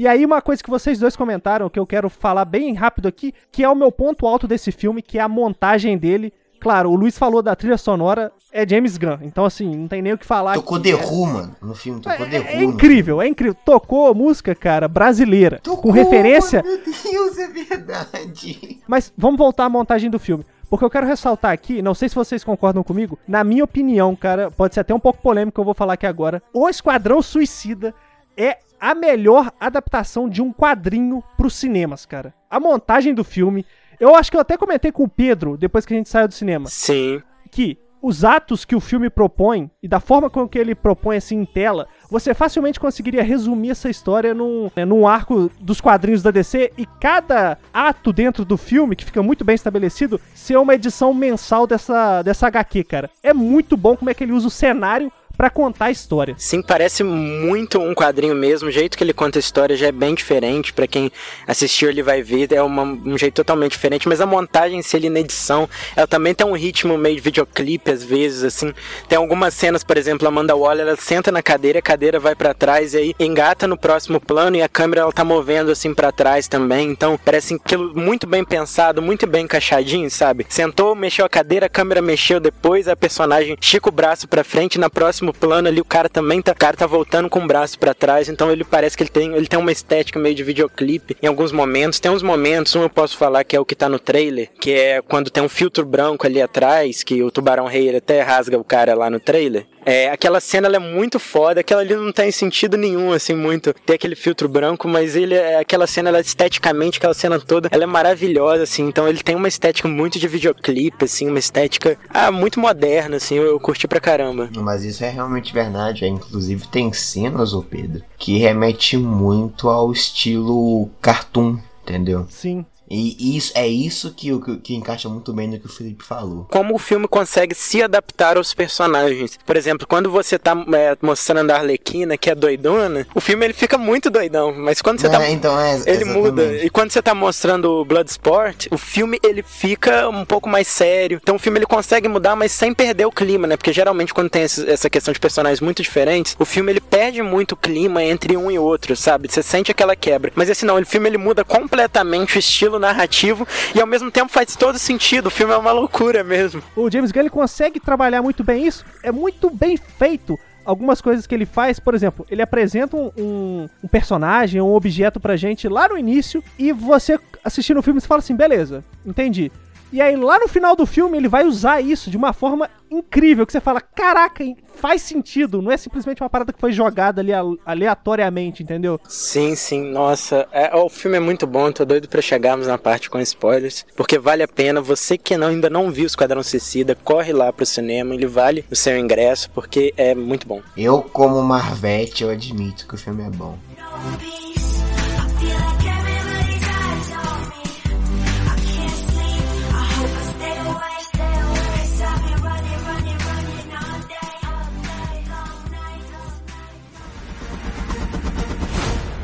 E 0.02 0.08
aí 0.08 0.24
uma 0.24 0.42
coisa 0.42 0.60
que 0.60 0.68
vocês 0.68 0.98
dois 0.98 1.14
comentaram 1.14 1.70
que 1.70 1.78
eu 1.78 1.86
quero 1.86 2.10
falar 2.10 2.44
bem 2.44 2.74
rápido 2.74 3.06
aqui, 3.06 3.32
que 3.52 3.62
é 3.62 3.68
o 3.68 3.74
meu 3.76 3.92
ponto 3.92 4.26
alto 4.26 4.48
desse 4.48 4.72
filme, 4.72 5.00
que 5.00 5.16
é 5.16 5.20
a 5.20 5.28
montagem 5.28 5.96
dele. 5.96 6.32
Claro, 6.58 6.90
o 6.90 6.96
Luiz 6.96 7.16
falou 7.16 7.40
da 7.40 7.54
trilha 7.54 7.78
sonora, 7.78 8.32
é 8.50 8.68
James 8.68 8.98
Gunn. 8.98 9.18
Então 9.22 9.44
assim, 9.44 9.76
não 9.76 9.86
tem 9.86 10.02
nem 10.02 10.12
o 10.12 10.18
que 10.18 10.26
falar. 10.26 10.54
Tocou. 10.54 10.80
The 10.80 10.94
Who, 10.96 11.26
mano, 11.26 11.56
no 11.62 11.72
filme. 11.72 12.00
Tocou 12.00 12.28
The 12.28 12.40
Who. 12.40 12.46
É, 12.48 12.52
é 12.52 12.56
no 12.56 12.64
incrível, 12.64 13.22
é 13.22 13.28
incrível. 13.28 13.56
Tocou 13.64 14.12
música, 14.12 14.56
cara, 14.56 14.88
brasileira. 14.88 15.60
Tocou, 15.62 15.82
com 15.82 15.90
referência. 15.92 16.64
Meu 16.64 16.78
Deus, 16.78 17.38
é 17.38 17.46
verdade. 17.46 18.80
Mas 18.88 19.12
vamos 19.16 19.38
voltar 19.38 19.66
à 19.66 19.68
montagem 19.68 20.10
do 20.10 20.18
filme. 20.18 20.44
Porque 20.68 20.84
eu 20.84 20.90
quero 20.90 21.06
ressaltar 21.06 21.52
aqui, 21.52 21.80
não 21.80 21.94
sei 21.94 22.08
se 22.08 22.16
vocês 22.16 22.42
concordam 22.42 22.82
comigo, 22.82 23.16
na 23.28 23.44
minha 23.44 23.62
opinião, 23.62 24.16
cara, 24.16 24.50
pode 24.50 24.74
ser 24.74 24.80
até 24.80 24.92
um 24.92 24.98
pouco 24.98 25.22
polêmico 25.22 25.54
que 25.54 25.60
eu 25.60 25.64
vou 25.64 25.74
falar 25.74 25.92
aqui 25.92 26.06
agora. 26.06 26.42
O 26.52 26.68
Esquadrão 26.68 27.22
Suicida 27.22 27.94
é 28.36 28.58
a 28.82 28.96
melhor 28.96 29.52
adaptação 29.60 30.28
de 30.28 30.42
um 30.42 30.52
quadrinho 30.52 31.22
pros 31.36 31.54
cinemas, 31.54 32.04
cara. 32.04 32.34
A 32.50 32.58
montagem 32.58 33.14
do 33.14 33.22
filme. 33.22 33.64
Eu 34.00 34.16
acho 34.16 34.28
que 34.28 34.36
eu 34.36 34.40
até 34.40 34.56
comentei 34.56 34.90
com 34.90 35.04
o 35.04 35.08
Pedro 35.08 35.56
depois 35.56 35.86
que 35.86 35.94
a 35.94 35.96
gente 35.96 36.08
saiu 36.08 36.26
do 36.26 36.34
cinema. 36.34 36.66
Sim. 36.66 37.22
Que 37.48 37.78
os 38.02 38.24
atos 38.24 38.64
que 38.64 38.74
o 38.74 38.80
filme 38.80 39.08
propõe 39.08 39.70
e 39.80 39.86
da 39.86 40.00
forma 40.00 40.28
com 40.28 40.48
que 40.48 40.58
ele 40.58 40.74
propõe 40.74 41.16
assim 41.16 41.36
em 41.36 41.44
tela, 41.44 41.86
você 42.10 42.34
facilmente 42.34 42.80
conseguiria 42.80 43.22
resumir 43.22 43.70
essa 43.70 43.88
história 43.88 44.34
num, 44.34 44.68
né, 44.74 44.84
num 44.84 45.06
arco 45.06 45.48
dos 45.60 45.80
quadrinhos 45.80 46.20
da 46.20 46.32
DC 46.32 46.72
e 46.76 46.84
cada 46.84 47.56
ato 47.72 48.12
dentro 48.12 48.44
do 48.44 48.56
filme, 48.56 48.96
que 48.96 49.04
fica 49.04 49.22
muito 49.22 49.44
bem 49.44 49.54
estabelecido, 49.54 50.20
ser 50.34 50.56
uma 50.56 50.74
edição 50.74 51.14
mensal 51.14 51.68
dessa, 51.68 52.22
dessa 52.22 52.48
HQ, 52.48 52.82
cara. 52.82 53.10
É 53.22 53.32
muito 53.32 53.76
bom 53.76 53.96
como 53.96 54.10
é 54.10 54.14
que 54.14 54.24
ele 54.24 54.32
usa 54.32 54.48
o 54.48 54.50
cenário 54.50 55.12
para 55.36 55.50
contar 55.50 55.86
a 55.86 55.90
história. 55.90 56.34
Sim, 56.38 56.62
parece 56.62 57.02
muito 57.02 57.78
um 57.78 57.94
quadrinho 57.94 58.34
mesmo. 58.34 58.68
O 58.68 58.72
jeito 58.72 58.96
que 58.96 59.04
ele 59.04 59.12
conta 59.12 59.38
a 59.38 59.40
história 59.40 59.76
já 59.76 59.88
é 59.88 59.92
bem 59.92 60.14
diferente. 60.14 60.72
Para 60.72 60.86
quem 60.86 61.10
assistiu, 61.46 61.88
ele 61.88 62.02
vai 62.02 62.22
ver. 62.22 62.52
É 62.52 62.62
uma, 62.62 62.82
um 62.82 63.18
jeito 63.18 63.34
totalmente 63.34 63.72
diferente. 63.72 64.08
Mas 64.08 64.20
a 64.20 64.26
montagem 64.26 64.82
se 64.82 64.96
ele 64.96 65.08
na 65.08 65.20
edição, 65.20 65.68
ela 65.96 66.06
também 66.06 66.34
tem 66.34 66.46
um 66.46 66.56
ritmo 66.56 66.96
meio 66.96 67.16
de 67.16 67.22
videoclipe, 67.22 67.90
às 67.90 68.02
vezes, 68.04 68.44
assim. 68.44 68.72
Tem 69.08 69.16
algumas 69.16 69.54
cenas, 69.54 69.82
por 69.82 69.96
exemplo, 69.96 70.26
a 70.26 70.28
Amanda 70.28 70.54
Waller, 70.54 70.86
ela 70.86 70.96
senta 70.96 71.30
na 71.30 71.42
cadeira, 71.42 71.78
a 71.78 71.82
cadeira 71.82 72.18
vai 72.18 72.34
para 72.34 72.54
trás 72.54 72.94
e 72.94 72.98
aí 72.98 73.14
engata 73.18 73.66
no 73.66 73.76
próximo 73.76 74.20
plano 74.20 74.56
e 74.56 74.62
a 74.62 74.68
câmera 74.68 75.02
ela 75.02 75.12
tá 75.12 75.24
movendo 75.24 75.70
assim 75.70 75.94
para 75.94 76.12
trás 76.12 76.48
também. 76.48 76.90
Então, 76.90 77.18
parece 77.24 77.54
aquilo 77.54 77.94
muito 77.94 78.26
bem 78.26 78.44
pensado, 78.44 79.02
muito 79.02 79.26
bem 79.26 79.44
encaixadinho, 79.44 80.10
sabe? 80.10 80.46
Sentou, 80.48 80.94
mexeu 80.94 81.24
a 81.24 81.28
cadeira, 81.28 81.66
a 81.66 81.68
câmera 81.68 82.02
mexeu 82.02 82.40
depois, 82.40 82.88
a 82.88 82.96
personagem 82.96 83.56
estica 83.60 83.88
o 83.88 83.92
braço 83.92 84.28
para 84.28 84.44
frente, 84.44 84.78
na 84.78 84.90
próxima 84.90 85.21
plano 85.30 85.68
ali 85.68 85.78
o 85.78 85.84
cara 85.84 86.08
também 86.08 86.40
tá, 86.40 86.52
o 86.52 86.56
cara 86.56 86.74
tá 86.74 86.86
voltando 86.86 87.28
com 87.28 87.40
o 87.40 87.46
braço 87.46 87.78
para 87.78 87.92
trás, 87.92 88.30
então 88.30 88.50
ele 88.50 88.64
parece 88.64 88.96
que 88.96 89.02
ele 89.02 89.10
tem, 89.10 89.34
ele 89.34 89.46
tem 89.46 89.58
uma 89.58 89.70
estética 89.70 90.18
meio 90.18 90.34
de 90.34 90.42
videoclipe 90.42 91.14
em 91.22 91.26
alguns 91.26 91.52
momentos. 91.52 92.00
Tem 92.00 92.10
uns 92.10 92.22
momentos, 92.22 92.74
um 92.74 92.82
eu 92.82 92.88
posso 92.88 93.18
falar 93.18 93.44
que 93.44 93.54
é 93.54 93.60
o 93.60 93.64
que 93.66 93.74
tá 93.74 93.90
no 93.90 93.98
trailer, 93.98 94.48
que 94.58 94.72
é 94.72 95.02
quando 95.02 95.30
tem 95.30 95.42
um 95.42 95.48
filtro 95.48 95.84
branco 95.84 96.26
ali 96.26 96.40
atrás, 96.40 97.02
que 97.02 97.22
o 97.22 97.30
Tubarão 97.30 97.66
Rei 97.66 97.94
até 97.94 98.22
rasga 98.22 98.58
o 98.58 98.64
cara 98.64 98.94
lá 98.94 99.10
no 99.10 99.20
trailer. 99.20 99.66
É, 99.84 100.10
aquela 100.10 100.40
cena 100.40 100.66
ela 100.66 100.76
é 100.76 100.78
muito 100.78 101.18
foda, 101.18 101.60
aquela 101.60 101.80
ali 101.80 101.94
não 101.94 102.12
tem 102.12 102.30
sentido 102.30 102.76
nenhum, 102.76 103.12
assim, 103.12 103.34
muito 103.34 103.74
ter 103.86 103.94
aquele 103.94 104.14
filtro 104.14 104.48
branco, 104.48 104.88
mas 104.88 105.16
ele 105.16 105.34
é 105.34 105.58
aquela 105.58 105.86
cena, 105.86 106.08
ela 106.08 106.20
esteticamente, 106.20 106.98
aquela 106.98 107.14
cena 107.14 107.40
toda, 107.40 107.68
ela 107.70 107.82
é 107.82 107.86
maravilhosa, 107.86 108.62
assim, 108.62 108.84
então 108.84 109.08
ele 109.08 109.22
tem 109.22 109.34
uma 109.34 109.48
estética 109.48 109.88
muito 109.88 110.18
de 110.18 110.28
videoclipe, 110.28 111.04
assim, 111.04 111.28
uma 111.28 111.38
estética 111.38 111.98
ah, 112.08 112.30
muito 112.30 112.60
moderna, 112.60 113.16
assim, 113.16 113.36
eu, 113.36 113.44
eu 113.44 113.60
curti 113.60 113.88
pra 113.88 114.00
caramba. 114.00 114.50
Mas 114.56 114.84
isso 114.84 115.04
é 115.04 115.08
realmente 115.08 115.52
verdade, 115.52 116.04
é, 116.04 116.08
inclusive 116.08 116.66
tem 116.68 116.92
cenas, 116.92 117.52
ô 117.52 117.62
Pedro, 117.62 118.02
que 118.18 118.38
remete 118.38 118.96
muito 118.96 119.68
ao 119.68 119.92
estilo 119.92 120.88
cartoon, 121.00 121.58
entendeu? 121.82 122.26
Sim. 122.30 122.64
E 122.94 123.36
isso 123.38 123.52
é 123.54 123.66
isso 123.66 124.12
que, 124.14 124.38
que, 124.40 124.56
que 124.58 124.74
encaixa 124.74 125.08
muito 125.08 125.32
bem 125.32 125.48
no 125.48 125.58
que 125.58 125.66
o 125.66 125.68
Felipe 125.68 126.04
falou. 126.04 126.46
Como 126.50 126.74
o 126.74 126.78
filme 126.78 127.08
consegue 127.08 127.54
se 127.54 127.82
adaptar 127.82 128.36
aos 128.36 128.52
personagens. 128.52 129.38
Por 129.46 129.56
exemplo, 129.56 129.86
quando 129.86 130.10
você 130.10 130.38
tá 130.38 130.52
é, 130.74 130.96
mostrando 131.00 131.50
a 131.50 131.56
Arlequina, 131.56 132.18
que 132.18 132.28
é 132.28 132.34
doidona, 132.34 133.06
o 133.14 133.20
filme 133.20 133.46
ele 133.46 133.54
fica 133.54 133.78
muito 133.78 134.10
doidão. 134.10 134.52
Mas 134.54 134.82
quando 134.82 135.00
você 135.00 135.06
É, 135.06 135.10
tá. 135.10 135.30
então 135.30 135.58
é, 135.58 135.74
Ele 135.74 135.90
exatamente. 135.90 136.18
muda. 136.18 136.42
E 136.64 136.68
quando 136.68 136.90
você 136.90 137.00
tá 137.00 137.14
mostrando 137.14 137.70
o 137.80 137.84
Bloodsport, 137.84 138.66
o 138.70 138.76
filme 138.76 139.18
ele 139.24 139.42
fica 139.42 140.08
um 140.10 140.24
pouco 140.24 140.48
mais 140.48 140.68
sério. 140.68 141.18
Então 141.22 141.36
o 141.36 141.38
filme 141.38 141.58
ele 141.58 141.66
consegue 141.66 142.08
mudar, 142.08 142.36
mas 142.36 142.52
sem 142.52 142.74
perder 142.74 143.06
o 143.06 143.12
clima, 143.12 143.46
né? 143.46 143.56
Porque 143.56 143.72
geralmente 143.72 144.12
quando 144.12 144.28
tem 144.28 144.42
esse- 144.42 144.68
essa 144.68 144.90
questão 144.90 145.14
de 145.14 145.20
personagens 145.20 145.60
muito 145.60 145.82
diferentes, 145.82 146.36
o 146.38 146.44
filme 146.44 146.70
ele 146.72 146.80
perde 146.80 147.22
muito 147.22 147.52
o 147.52 147.56
clima 147.56 148.02
entre 148.04 148.36
um 148.36 148.50
e 148.50 148.58
outro, 148.58 148.94
sabe? 148.94 149.28
Você 149.30 149.42
sente 149.42 149.70
aquela 149.70 149.96
quebra. 149.96 150.30
Mas 150.34 150.50
esse 150.50 150.64
não, 150.66 150.78
o 150.78 150.84
filme 150.84 151.08
ele 151.08 151.18
muda 151.18 151.44
completamente 151.44 152.36
o 152.36 152.38
estilo 152.38 152.81
narrativo 152.82 153.48
e 153.74 153.80
ao 153.80 153.86
mesmo 153.86 154.10
tempo 154.10 154.30
faz 154.30 154.54
todo 154.54 154.78
sentido. 154.78 155.26
O 155.28 155.30
filme 155.30 155.54
é 155.54 155.56
uma 155.56 155.72
loucura 155.72 156.22
mesmo. 156.22 156.62
O 156.76 156.90
James 156.90 157.10
Gunn 157.10 157.20
ele 157.20 157.30
consegue 157.30 157.80
trabalhar 157.80 158.20
muito 158.20 158.44
bem 158.44 158.66
isso. 158.66 158.84
É 159.02 159.10
muito 159.10 159.48
bem 159.48 159.76
feito. 159.78 160.38
Algumas 160.64 161.00
coisas 161.00 161.26
que 161.26 161.34
ele 161.34 161.44
faz, 161.46 161.80
por 161.80 161.92
exemplo, 161.92 162.24
ele 162.30 162.40
apresenta 162.42 162.96
um, 162.96 163.10
um- 163.18 163.68
um 163.82 163.88
personagem, 163.88 164.60
um 164.60 164.72
objeto 164.74 165.18
pra 165.18 165.34
gente 165.36 165.66
lá 165.68 165.88
no 165.88 165.98
início, 165.98 166.42
e 166.58 166.72
você 166.72 167.18
assistindo 167.42 167.78
o 167.78 167.82
filme 167.82 168.00
você 168.00 168.06
fala 168.06 168.20
assim, 168.20 168.36
beleza, 168.36 168.84
entendi. 169.04 169.50
E 169.92 170.00
aí 170.00 170.16
lá 170.16 170.38
no 170.38 170.48
final 170.48 170.74
do 170.74 170.86
filme 170.86 171.18
ele 171.18 171.28
vai 171.28 171.44
usar 171.44 171.80
isso 171.82 172.10
de 172.10 172.16
uma 172.16 172.32
forma 172.32 172.68
incrível, 172.90 173.46
que 173.46 173.52
você 173.52 173.60
fala, 173.60 173.80
caraca, 173.80 174.42
hein, 174.42 174.56
faz 174.74 175.02
sentido, 175.02 175.60
não 175.62 175.70
é 175.70 175.76
simplesmente 175.76 176.22
uma 176.22 176.28
parada 176.30 176.52
que 176.52 176.58
foi 176.60 176.72
jogada 176.72 177.20
ali 177.20 177.32
ale- 177.32 177.58
aleatoriamente, 177.64 178.62
entendeu? 178.62 179.00
Sim, 179.08 179.54
sim, 179.54 179.82
nossa, 179.90 180.46
é, 180.52 180.74
o 180.76 180.88
filme 180.88 181.16
é 181.16 181.20
muito 181.20 181.46
bom, 181.46 181.70
tô 181.72 181.84
doido 181.84 182.08
pra 182.08 182.20
chegarmos 182.22 182.66
na 182.66 182.76
parte 182.78 183.08
com 183.10 183.18
spoilers, 183.20 183.84
porque 183.96 184.18
vale 184.18 184.42
a 184.42 184.48
pena, 184.48 184.80
você 184.80 185.16
que 185.16 185.36
não, 185.36 185.48
ainda 185.48 185.70
não 185.70 185.90
viu 185.90 186.06
Esquadrão 186.06 186.42
Suicida, 186.42 186.94
corre 187.02 187.32
lá 187.32 187.52
pro 187.52 187.64
cinema, 187.66 188.14
ele 188.14 188.26
vale 188.26 188.64
o 188.70 188.76
seu 188.76 188.98
ingresso, 188.98 189.50
porque 189.50 189.92
é 189.96 190.14
muito 190.14 190.46
bom. 190.46 190.60
Eu, 190.76 191.02
como 191.02 191.40
Marvete, 191.42 192.24
eu 192.24 192.30
admito 192.30 192.86
que 192.86 192.94
o 192.94 192.98
filme 192.98 193.22
é 193.24 193.30
bom. 193.30 193.56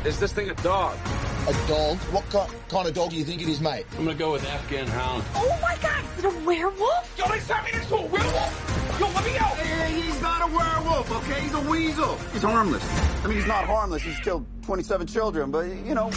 Is 0.09 0.19
this 0.19 0.33
thing 0.33 0.49
a 0.49 0.55
dog? 0.55 0.97
A 1.47 1.53
dog? 1.67 1.97
What 2.11 2.27
ki- 2.31 2.51
kind 2.67 2.87
of 2.87 2.95
dog 2.95 3.11
do 3.11 3.15
you 3.15 3.23
think 3.23 3.43
it 3.43 3.47
is, 3.47 3.61
mate? 3.61 3.85
I'm 3.95 4.05
gonna 4.05 4.17
go 4.17 4.31
with 4.31 4.43
Afghan 4.43 4.87
Hound. 4.87 5.23
Oh 5.35 5.55
my 5.61 5.77
god, 5.83 6.03
is 6.17 6.25
it 6.25 6.33
a 6.33 6.45
werewolf? 6.47 7.13
Yo, 7.15 7.27
they 7.27 7.39
turned 7.41 7.65
me 7.65 7.73
into 7.79 7.95
a 7.95 8.05
werewolf! 8.07 8.97
Yo, 8.99 9.05
let 9.05 9.23
me 9.23 9.37
out! 9.37 9.55
he's 9.87 10.19
not 10.19 10.41
a 10.41 10.47
werewolf, 10.47 11.11
okay? 11.11 11.41
He's 11.41 11.53
a 11.53 11.61
weasel. 11.69 12.17
He's 12.33 12.41
harmless. 12.41 12.83
I 13.23 13.27
mean, 13.27 13.37
he's 13.37 13.45
not 13.45 13.65
harmless. 13.65 14.01
He's 14.01 14.19
killed 14.21 14.47
27 14.63 15.05
children, 15.05 15.51
but, 15.51 15.67
you 15.85 15.93
know. 15.93 16.09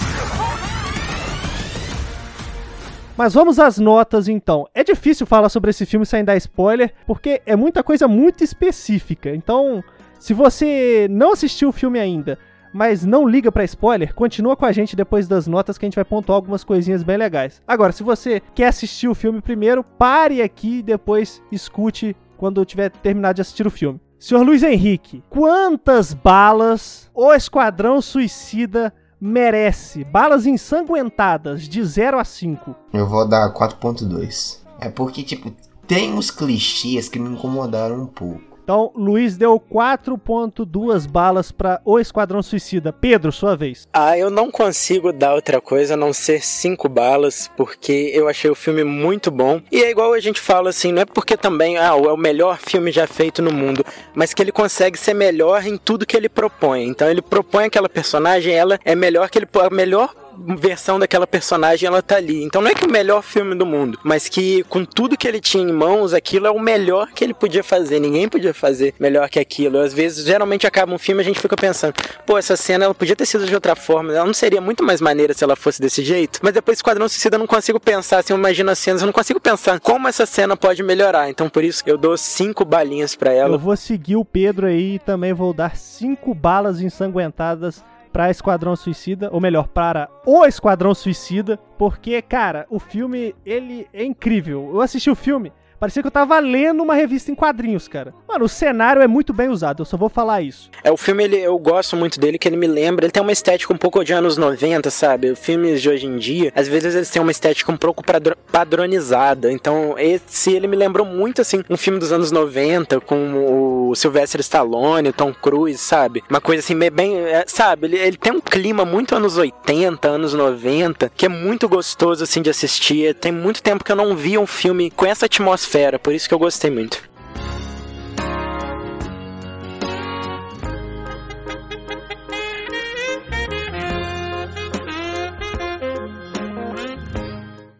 Mas 3.14 3.34
vamos 3.34 3.58
às 3.58 3.76
notas 3.76 4.26
então. 4.26 4.66
É 4.74 4.82
difícil 4.82 5.26
falar 5.26 5.50
sobre 5.50 5.68
esse 5.68 5.84
filme 5.84 6.06
sem 6.06 6.24
dar 6.24 6.38
spoiler, 6.38 6.94
porque 7.06 7.42
é 7.44 7.54
muita 7.54 7.82
coisa 7.82 8.08
muito 8.08 8.42
específica. 8.42 9.34
Então, 9.36 9.84
se 10.18 10.32
você 10.32 11.06
não 11.10 11.32
assistiu 11.32 11.68
o 11.68 11.72
filme 11.72 11.98
ainda, 12.00 12.38
mas 12.72 13.04
não 13.04 13.28
liga 13.28 13.52
pra 13.52 13.64
spoiler, 13.64 14.14
continua 14.14 14.56
com 14.56 14.64
a 14.64 14.72
gente 14.72 14.96
depois 14.96 15.28
das 15.28 15.46
notas 15.46 15.76
que 15.76 15.84
a 15.84 15.88
gente 15.88 15.96
vai 15.96 16.04
pontuar 16.04 16.36
algumas 16.36 16.64
coisinhas 16.64 17.02
bem 17.02 17.16
legais. 17.16 17.60
Agora, 17.66 17.92
se 17.92 18.02
você 18.02 18.40
quer 18.54 18.68
assistir 18.68 19.08
o 19.08 19.14
filme 19.14 19.40
primeiro, 19.40 19.84
pare 19.84 20.42
aqui 20.42 20.78
e 20.78 20.82
depois 20.82 21.42
escute 21.50 22.16
quando 22.36 22.64
tiver 22.64 22.90
terminado 22.90 23.36
de 23.36 23.42
assistir 23.42 23.66
o 23.66 23.70
filme. 23.70 24.00
Senhor 24.18 24.42
Luiz 24.44 24.62
Henrique, 24.62 25.22
quantas 25.28 26.14
balas 26.14 27.10
o 27.12 27.32
Esquadrão 27.32 28.00
Suicida 28.00 28.92
merece? 29.20 30.04
Balas 30.04 30.46
ensanguentadas 30.46 31.68
de 31.68 31.84
0 31.84 32.18
a 32.18 32.24
5. 32.24 32.74
Eu 32.92 33.06
vou 33.06 33.26
dar 33.26 33.52
4.2. 33.52 34.60
É 34.78 34.88
porque, 34.88 35.22
tipo, 35.24 35.52
tem 35.86 36.12
uns 36.12 36.30
clichês 36.30 37.08
que 37.08 37.18
me 37.18 37.30
incomodaram 37.30 38.02
um 38.02 38.06
pouco. 38.06 38.51
Então, 38.62 38.92
Luiz 38.94 39.36
deu 39.36 39.58
4.2 39.58 41.08
balas 41.08 41.50
pra 41.50 41.80
O 41.84 41.98
Esquadrão 41.98 42.42
Suicida. 42.42 42.92
Pedro, 42.92 43.32
sua 43.32 43.56
vez. 43.56 43.88
Ah, 43.92 44.16
eu 44.16 44.30
não 44.30 44.50
consigo 44.50 45.12
dar 45.12 45.34
outra 45.34 45.60
coisa 45.60 45.94
a 45.94 45.96
não 45.96 46.12
ser 46.12 46.42
cinco 46.42 46.88
balas, 46.88 47.50
porque 47.56 48.10
eu 48.14 48.28
achei 48.28 48.50
o 48.50 48.54
filme 48.54 48.84
muito 48.84 49.30
bom. 49.30 49.60
E 49.70 49.82
é 49.82 49.90
igual 49.90 50.12
a 50.12 50.20
gente 50.20 50.40
fala 50.40 50.70
assim, 50.70 50.92
não 50.92 51.02
é 51.02 51.04
porque 51.04 51.36
também 51.36 51.76
ah, 51.76 51.88
é 51.88 51.92
o 51.92 52.16
melhor 52.16 52.58
filme 52.58 52.92
já 52.92 53.06
feito 53.06 53.42
no 53.42 53.52
mundo, 53.52 53.84
mas 54.14 54.32
que 54.32 54.40
ele 54.40 54.52
consegue 54.52 54.98
ser 54.98 55.14
melhor 55.14 55.66
em 55.66 55.76
tudo 55.76 56.06
que 56.06 56.16
ele 56.16 56.28
propõe. 56.28 56.86
Então 56.86 57.10
ele 57.10 57.22
propõe 57.22 57.64
aquela 57.64 57.88
personagem, 57.88 58.54
ela 58.54 58.78
é 58.84 58.94
melhor 58.94 59.28
que 59.28 59.38
ele 59.38 59.48
a 59.54 59.70
melhor 59.74 60.14
versão 60.56 60.98
daquela 60.98 61.26
personagem 61.26 61.86
ela 61.86 62.02
tá 62.02 62.16
ali. 62.16 62.42
Então 62.42 62.62
não 62.62 62.70
é 62.70 62.74
que 62.74 62.84
o 62.84 62.90
melhor 62.90 63.22
filme 63.22 63.54
do 63.54 63.66
mundo, 63.66 63.98
mas 64.02 64.28
que 64.28 64.62
com 64.64 64.84
tudo 64.84 65.16
que 65.16 65.26
ele 65.26 65.40
tinha 65.40 65.62
em 65.62 65.72
mãos, 65.72 66.12
aquilo 66.12 66.46
é 66.46 66.50
o 66.50 66.60
melhor 66.60 67.08
que 67.12 67.24
ele 67.24 67.34
podia 67.34 67.62
fazer. 67.62 68.00
Ninguém 68.00 68.28
podia 68.28 68.54
fazer 68.54 68.94
melhor 68.98 69.28
que 69.28 69.38
aquilo. 69.38 69.78
Às 69.78 69.92
vezes, 69.92 70.24
geralmente 70.24 70.66
acaba 70.66 70.92
um 70.92 70.98
filme 70.98 71.20
e 71.20 71.24
a 71.24 71.24
gente 71.24 71.40
fica 71.40 71.56
pensando, 71.56 71.94
pô, 72.26 72.38
essa 72.38 72.56
cena 72.56 72.84
ela 72.84 72.94
podia 72.94 73.16
ter 73.16 73.26
sido 73.26 73.46
de 73.46 73.54
outra 73.54 73.74
forma, 73.74 74.12
ela 74.12 74.26
não 74.26 74.34
seria 74.34 74.60
muito 74.60 74.82
mais 74.82 75.00
maneira 75.00 75.34
se 75.34 75.44
ela 75.44 75.56
fosse 75.56 75.80
desse 75.80 76.02
jeito. 76.04 76.40
Mas 76.42 76.54
depois 76.54 76.78
Esquadrão 76.78 77.08
Suicida 77.08 77.36
eu 77.36 77.40
não 77.40 77.46
consigo 77.46 77.78
pensar, 77.78 78.18
assim, 78.18 78.32
eu 78.32 78.38
imagino 78.38 78.70
as 78.70 78.78
cenas, 78.78 79.02
eu 79.02 79.06
não 79.06 79.12
consigo 79.12 79.40
pensar 79.40 79.80
como 79.80 80.08
essa 80.08 80.26
cena 80.26 80.56
pode 80.56 80.82
melhorar. 80.82 81.28
Então 81.28 81.48
por 81.48 81.64
isso 81.64 81.82
eu 81.86 81.98
dou 81.98 82.16
cinco 82.16 82.64
balinhas 82.64 83.14
pra 83.14 83.32
ela. 83.32 83.54
Eu 83.54 83.58
vou 83.58 83.76
seguir 83.76 84.16
o 84.16 84.24
Pedro 84.24 84.66
aí 84.66 84.94
e 84.94 84.98
também 84.98 85.32
vou 85.32 85.52
dar 85.52 85.76
5 85.76 86.34
balas 86.34 86.80
ensanguentadas 86.80 87.84
pra 88.12 88.30
Esquadrão 88.30 88.76
Suicida, 88.76 89.30
ou 89.32 89.40
melhor, 89.40 89.66
para 89.68 90.08
o 90.26 90.44
Esquadrão 90.44 90.94
Suicida, 90.94 91.58
porque, 91.78 92.20
cara, 92.20 92.66
o 92.68 92.78
filme, 92.78 93.34
ele 93.44 93.86
é 93.92 94.04
incrível. 94.04 94.70
Eu 94.72 94.80
assisti 94.80 95.10
o 95.10 95.16
filme, 95.16 95.52
Parecia 95.82 96.00
que 96.00 96.06
eu 96.06 96.12
tava 96.12 96.38
lendo 96.38 96.80
uma 96.80 96.94
revista 96.94 97.32
em 97.32 97.34
quadrinhos, 97.34 97.88
cara. 97.88 98.14
Mano, 98.28 98.44
o 98.44 98.48
cenário 98.48 99.02
é 99.02 99.08
muito 99.08 99.32
bem 99.32 99.48
usado, 99.48 99.80
eu 99.80 99.84
só 99.84 99.96
vou 99.96 100.08
falar 100.08 100.40
isso. 100.40 100.70
É, 100.84 100.92
o 100.92 100.96
filme, 100.96 101.24
ele, 101.24 101.36
eu 101.38 101.58
gosto 101.58 101.96
muito 101.96 102.20
dele, 102.20 102.38
que 102.38 102.46
ele 102.46 102.56
me 102.56 102.68
lembra, 102.68 103.04
ele 103.04 103.10
tem 103.10 103.20
uma 103.20 103.32
estética 103.32 103.72
um 103.72 103.76
pouco 103.76 104.04
de 104.04 104.12
anos 104.12 104.36
90, 104.36 104.88
sabe? 104.90 105.34
Filmes 105.34 105.82
de 105.82 105.90
hoje 105.90 106.06
em 106.06 106.18
dia, 106.18 106.52
às 106.54 106.68
vezes 106.68 106.94
eles 106.94 107.10
têm 107.10 107.20
uma 107.20 107.32
estética 107.32 107.72
um 107.72 107.76
pouco 107.76 108.00
padro- 108.00 108.36
padronizada. 108.52 109.50
Então, 109.50 109.96
esse 109.98 110.52
ele 110.52 110.68
me 110.68 110.76
lembrou 110.76 111.04
muito, 111.04 111.40
assim, 111.40 111.64
um 111.68 111.76
filme 111.76 111.98
dos 111.98 112.12
anos 112.12 112.30
90, 112.30 113.00
com 113.00 113.88
o 113.90 113.94
Sylvester 113.96 114.40
Stallone, 114.40 115.08
o 115.08 115.12
Tom 115.12 115.34
Cruise, 115.34 115.78
sabe? 115.78 116.22
Uma 116.30 116.40
coisa 116.40 116.60
assim, 116.60 116.78
bem, 116.92 117.18
é, 117.18 117.42
sabe? 117.48 117.88
Ele, 117.88 117.98
ele 117.98 118.16
tem 118.16 118.32
um 118.32 118.40
clima 118.40 118.84
muito 118.84 119.16
anos 119.16 119.36
80, 119.36 120.08
anos 120.08 120.32
90, 120.32 121.10
que 121.16 121.26
é 121.26 121.28
muito 121.28 121.68
gostoso, 121.68 122.22
assim, 122.22 122.40
de 122.40 122.50
assistir. 122.50 123.12
Tem 123.16 123.32
muito 123.32 123.60
tempo 123.60 123.82
que 123.82 123.90
eu 123.90 123.96
não 123.96 124.14
via 124.14 124.40
um 124.40 124.46
filme 124.46 124.88
com 124.88 125.04
essa 125.04 125.26
atmosfera, 125.26 125.71
por 125.98 126.12
isso 126.12 126.28
que 126.28 126.34
eu 126.34 126.38
gostei 126.38 126.70
muito. 126.70 127.02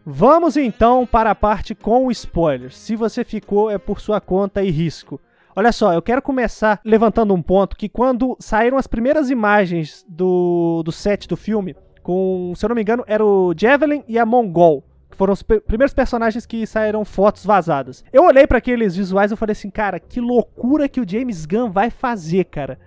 Vamos 0.05 0.57
então 0.57 1.05
para 1.05 1.31
a 1.31 1.35
parte 1.35 1.75
com 1.75 2.09
spoilers. 2.09 2.77
Se 2.77 2.95
você 2.95 3.23
ficou, 3.23 3.69
é 3.69 3.77
por 3.77 3.99
sua 3.99 4.21
conta 4.21 4.63
e 4.63 4.71
risco. 4.71 5.19
Olha 5.55 5.71
só, 5.71 5.93
eu 5.93 6.01
quero 6.01 6.21
começar 6.21 6.79
levantando 6.83 7.33
um 7.33 7.41
ponto 7.41 7.75
que 7.75 7.87
quando 7.87 8.35
saíram 8.39 8.77
as 8.77 8.87
primeiras 8.87 9.29
imagens 9.29 10.03
do, 10.07 10.81
do 10.83 10.91
set 10.91 11.27
do 11.27 11.37
filme, 11.37 11.75
com, 12.01 12.53
se 12.55 12.65
eu 12.65 12.69
não 12.69 12.75
me 12.75 12.81
engano, 12.81 13.03
era 13.05 13.23
o 13.23 13.53
Javelin 13.55 14.03
e 14.07 14.17
a 14.17 14.25
Mongol, 14.25 14.83
que 15.13 15.17
foram 15.17 15.31
os 15.33 15.41
pe- 15.43 15.61
primeiros 15.61 15.93
personagens 15.93 16.45
que 16.45 16.65
saíram 16.67 17.05
fotos 17.05 17.45
vazadas. 17.45 18.03
Eu 18.11 18.23
olhei 18.23 18.45
para 18.45 18.57
aqueles 18.57 18.95
visuais 18.95 19.31
e 19.31 19.35
falei 19.35 19.53
assim, 19.53 19.69
cara, 19.69 19.99
que 19.99 20.19
loucura 20.19 20.89
que 20.89 20.99
o 20.99 21.07
James 21.07 21.45
Gunn 21.45 21.69
vai 21.71 21.89
fazer, 21.89 22.43
cara. 22.45 22.79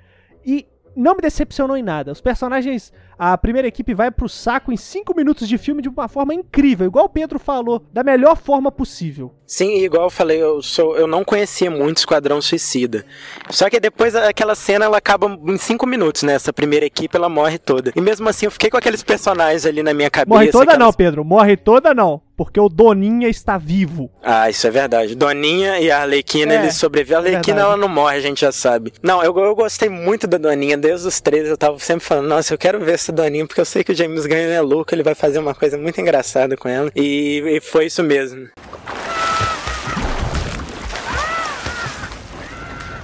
E 0.44 0.66
não 0.94 1.14
me 1.14 1.20
decepcionou 1.22 1.76
em 1.76 1.82
nada. 1.82 2.10
Os 2.12 2.20
personagens, 2.20 2.92
a 3.18 3.36
primeira 3.38 3.68
equipe 3.68 3.94
vai 3.94 4.10
pro 4.10 4.28
saco 4.28 4.72
em 4.72 4.76
5 4.76 5.14
minutos 5.16 5.48
de 5.48 5.56
filme 5.58 5.82
de 5.82 5.88
uma 5.88 6.08
forma 6.08 6.34
incrível, 6.34 6.86
igual 6.86 7.06
o 7.06 7.08
Pedro 7.08 7.38
falou, 7.38 7.82
da 7.92 8.02
melhor 8.02 8.36
forma 8.36 8.70
possível. 8.70 9.32
Sim, 9.46 9.78
igual 9.84 10.04
eu 10.04 10.10
falei, 10.10 10.42
eu, 10.42 10.60
sou, 10.60 10.96
eu 10.96 11.06
não 11.06 11.24
conhecia 11.24 11.70
muito 11.70 11.98
Esquadrão 11.98 12.40
Suicida. 12.42 13.04
Só 13.50 13.70
que 13.70 13.78
depois 13.78 14.14
aquela 14.16 14.54
cena 14.54 14.86
ela 14.86 14.98
acaba 14.98 15.26
em 15.46 15.56
cinco 15.56 15.86
minutos, 15.86 16.22
né? 16.24 16.34
Essa 16.34 16.52
primeira 16.52 16.84
equipe 16.84 17.16
ela 17.16 17.28
morre 17.28 17.58
toda. 17.58 17.92
E 17.94 18.00
mesmo 18.00 18.28
assim 18.28 18.46
eu 18.46 18.50
fiquei 18.50 18.68
com 18.70 18.76
aqueles 18.76 19.02
personagens 19.04 19.64
ali 19.64 19.82
na 19.82 19.94
minha 19.94 20.10
cabeça. 20.10 20.28
Morre 20.34 20.50
toda 20.50 20.64
aquelas- 20.64 20.78
não, 20.86 20.92
Pedro. 20.92 21.24
Morre 21.24 21.56
toda 21.56 21.94
não. 21.94 22.20
Porque 22.36 22.60
o 22.60 22.68
Doninha 22.68 23.28
está 23.30 23.56
vivo. 23.56 24.10
Ah, 24.22 24.50
isso 24.50 24.66
é 24.66 24.70
verdade. 24.70 25.14
Doninha 25.14 25.80
e 25.80 25.90
a 25.90 26.02
Arlequina, 26.02 26.52
É, 26.52 26.58
eles 26.60 26.74
sobrevivem. 26.74 27.16
A 27.16 27.20
é 27.20 27.20
Arlequina, 27.22 27.56
verdade. 27.56 27.66
ela 27.66 27.76
não 27.78 27.88
morre, 27.88 28.16
a 28.16 28.20
gente 28.20 28.42
já 28.42 28.52
sabe. 28.52 28.92
Não, 29.02 29.22
eu, 29.24 29.34
eu 29.38 29.54
gostei 29.54 29.88
muito 29.88 30.26
da 30.26 30.36
Doninha. 30.36 30.76
Desde 30.76 31.06
os 31.08 31.18
três 31.18 31.48
eu 31.48 31.56
tava 31.56 31.78
sempre 31.78 32.04
falando, 32.04 32.26
nossa, 32.28 32.52
eu 32.52 32.58
quero 32.58 32.78
ver 32.84 32.98
essa 33.06 33.12
Doninha, 33.12 33.46
porque 33.46 33.60
eu 33.60 33.64
sei 33.64 33.84
que 33.84 33.92
o 33.92 33.94
James 33.94 34.26
Gunn 34.26 34.34
é 34.34 34.60
louco, 34.60 34.92
ele 34.94 35.02
vai 35.02 35.14
fazer 35.14 35.38
uma 35.38 35.54
coisa 35.54 35.78
muito 35.78 36.00
engraçada 36.00 36.56
com 36.56 36.68
ela. 36.68 36.90
E, 36.94 37.42
e 37.46 37.60
foi 37.60 37.86
isso 37.86 38.02
mesmo. 38.02 38.48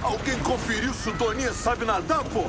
Alguém 0.01 0.37
conferiu 0.39 0.93
se 0.93 1.09
o 1.09 1.13
Doninha 1.13 1.53
sabe 1.53 1.85
nadar, 1.85 2.23
pô? 2.25 2.45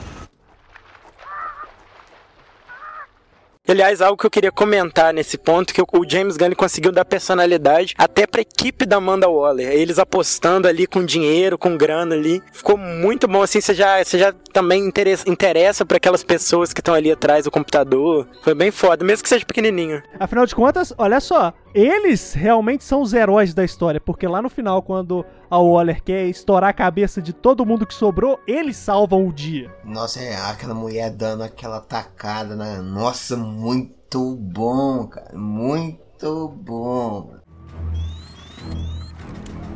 Aliás, 3.67 4.03
algo 4.03 4.19
que 4.19 4.27
eu 4.27 4.31
queria 4.31 4.53
comentar 4.53 5.15
nesse 5.15 5.39
ponto, 5.39 5.73
que 5.73 5.81
o 5.81 5.87
James 6.07 6.37
Gunn 6.37 6.55
conseguiu 6.55 6.93
dar 6.93 7.03
personalidade 7.07 7.95
até 7.97 8.27
pra 8.27 8.43
equipe 8.43 8.85
da 8.85 8.97
Amanda 8.97 9.27
Waller. 9.27 9.73
Eles 9.73 9.99
apostando 9.99 10.69
ali 10.69 10.87
com 10.87 11.03
dinheiro, 11.03 11.57
com 11.57 11.75
grana 11.75 12.15
ali. 12.15 12.43
Ficou 12.53 12.77
muito 12.77 13.27
bom, 13.27 13.41
assim, 13.41 13.63
você 13.63 13.73
já, 13.73 14.05
você 14.05 14.19
já 14.19 14.35
também 14.53 14.87
interessa, 14.87 15.31
interessa 15.31 15.87
por 15.87 15.97
aquelas 15.97 16.23
pessoas 16.23 16.75
que 16.75 16.83
estão 16.83 16.93
ali 16.93 17.11
atrás 17.11 17.45
do 17.45 17.51
computador. 17.51 18.29
Foi 18.43 18.55
bem 18.55 18.71
foda, 18.71 19.03
mesmo 19.03 19.23
que 19.23 19.31
seja 19.31 19.47
pequenininho. 19.47 20.03
Afinal 20.21 20.45
de 20.45 20.55
contas, 20.55 20.93
olha 20.99 21.19
só, 21.19 21.55
eles 21.75 22.35
realmente 22.35 22.85
são 22.85 23.01
os 23.01 23.15
heróis 23.15 23.55
da 23.55 23.65
história, 23.65 23.99
porque 23.99 24.29
lá 24.29 24.43
no 24.43 24.51
final, 24.51 24.83
quando 24.83 25.25
a 25.55 25.59
Waller 25.59 26.03
quer 26.03 26.27
estourar 26.27 26.71
a 26.71 26.73
cabeça 26.73 27.23
de 27.23 27.33
todo 27.33 27.65
mundo 27.65 27.87
que 27.87 27.95
sobrou, 27.95 28.41
eles 28.45 28.77
salvam 28.77 29.29
o 29.29 29.33
dia. 29.33 29.73
Nossa, 29.85 30.21
é 30.21 30.35
aquela 30.35 30.75
mulher 30.75 31.13
dando 31.13 31.45
aquela 31.45 31.81
tacada 31.81 32.57
na. 32.57 32.83
Nossa, 32.83 33.37
muito 33.37 34.35
bom, 34.35 35.07
cara. 35.07 35.33
Muito 35.39 36.49
bom. 36.49 37.35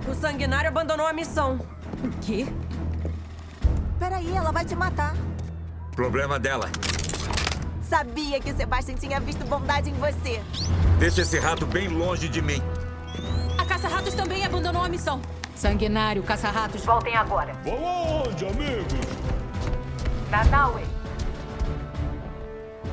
O 0.09 0.15
sanguinário 0.15 0.69
abandonou 0.69 1.07
a 1.07 1.13
missão. 1.13 1.61
O 2.03 2.09
quê? 2.23 2.45
Peraí, 4.01 4.35
ela 4.35 4.51
vai 4.51 4.65
te 4.65 4.75
matar. 4.75 5.15
Problema 5.95 6.41
dela. 6.41 6.69
Sabia 7.83 8.41
que 8.41 8.51
o 8.51 8.57
Sebastian 8.57 8.97
tinha 8.97 9.21
visto 9.21 9.47
bondade 9.47 9.91
em 9.91 9.95
você. 9.95 10.43
Deixa 10.99 11.23
esse 11.23 11.39
rato 11.39 11.65
bem 11.67 11.87
longe 11.87 12.29
de 12.29 12.43
mim. 12.43 12.61
A 13.57 13.65
caça-ratos 13.65 14.15
também 14.15 14.45
abandonou 14.45 14.83
a 14.83 14.89
missão. 14.89 15.23
Sanguinário, 15.59 16.23
caça-ratos, 16.23 16.85
voltem 16.85 17.17
agora. 17.17 17.53
Vão 17.65 17.85
aonde, 17.85 18.47
amigos? 18.47 18.95
Nadawe. 20.31 20.85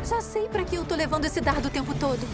Já 0.03 0.19
sei 0.19 0.49
pra 0.49 0.63
que 0.63 0.75
eu 0.75 0.83
tô 0.83 0.95
levando 0.95 1.25
esse 1.25 1.39
dardo 1.39 1.67
o 1.67 1.69
tempo 1.69 1.93
todo. 1.93 2.27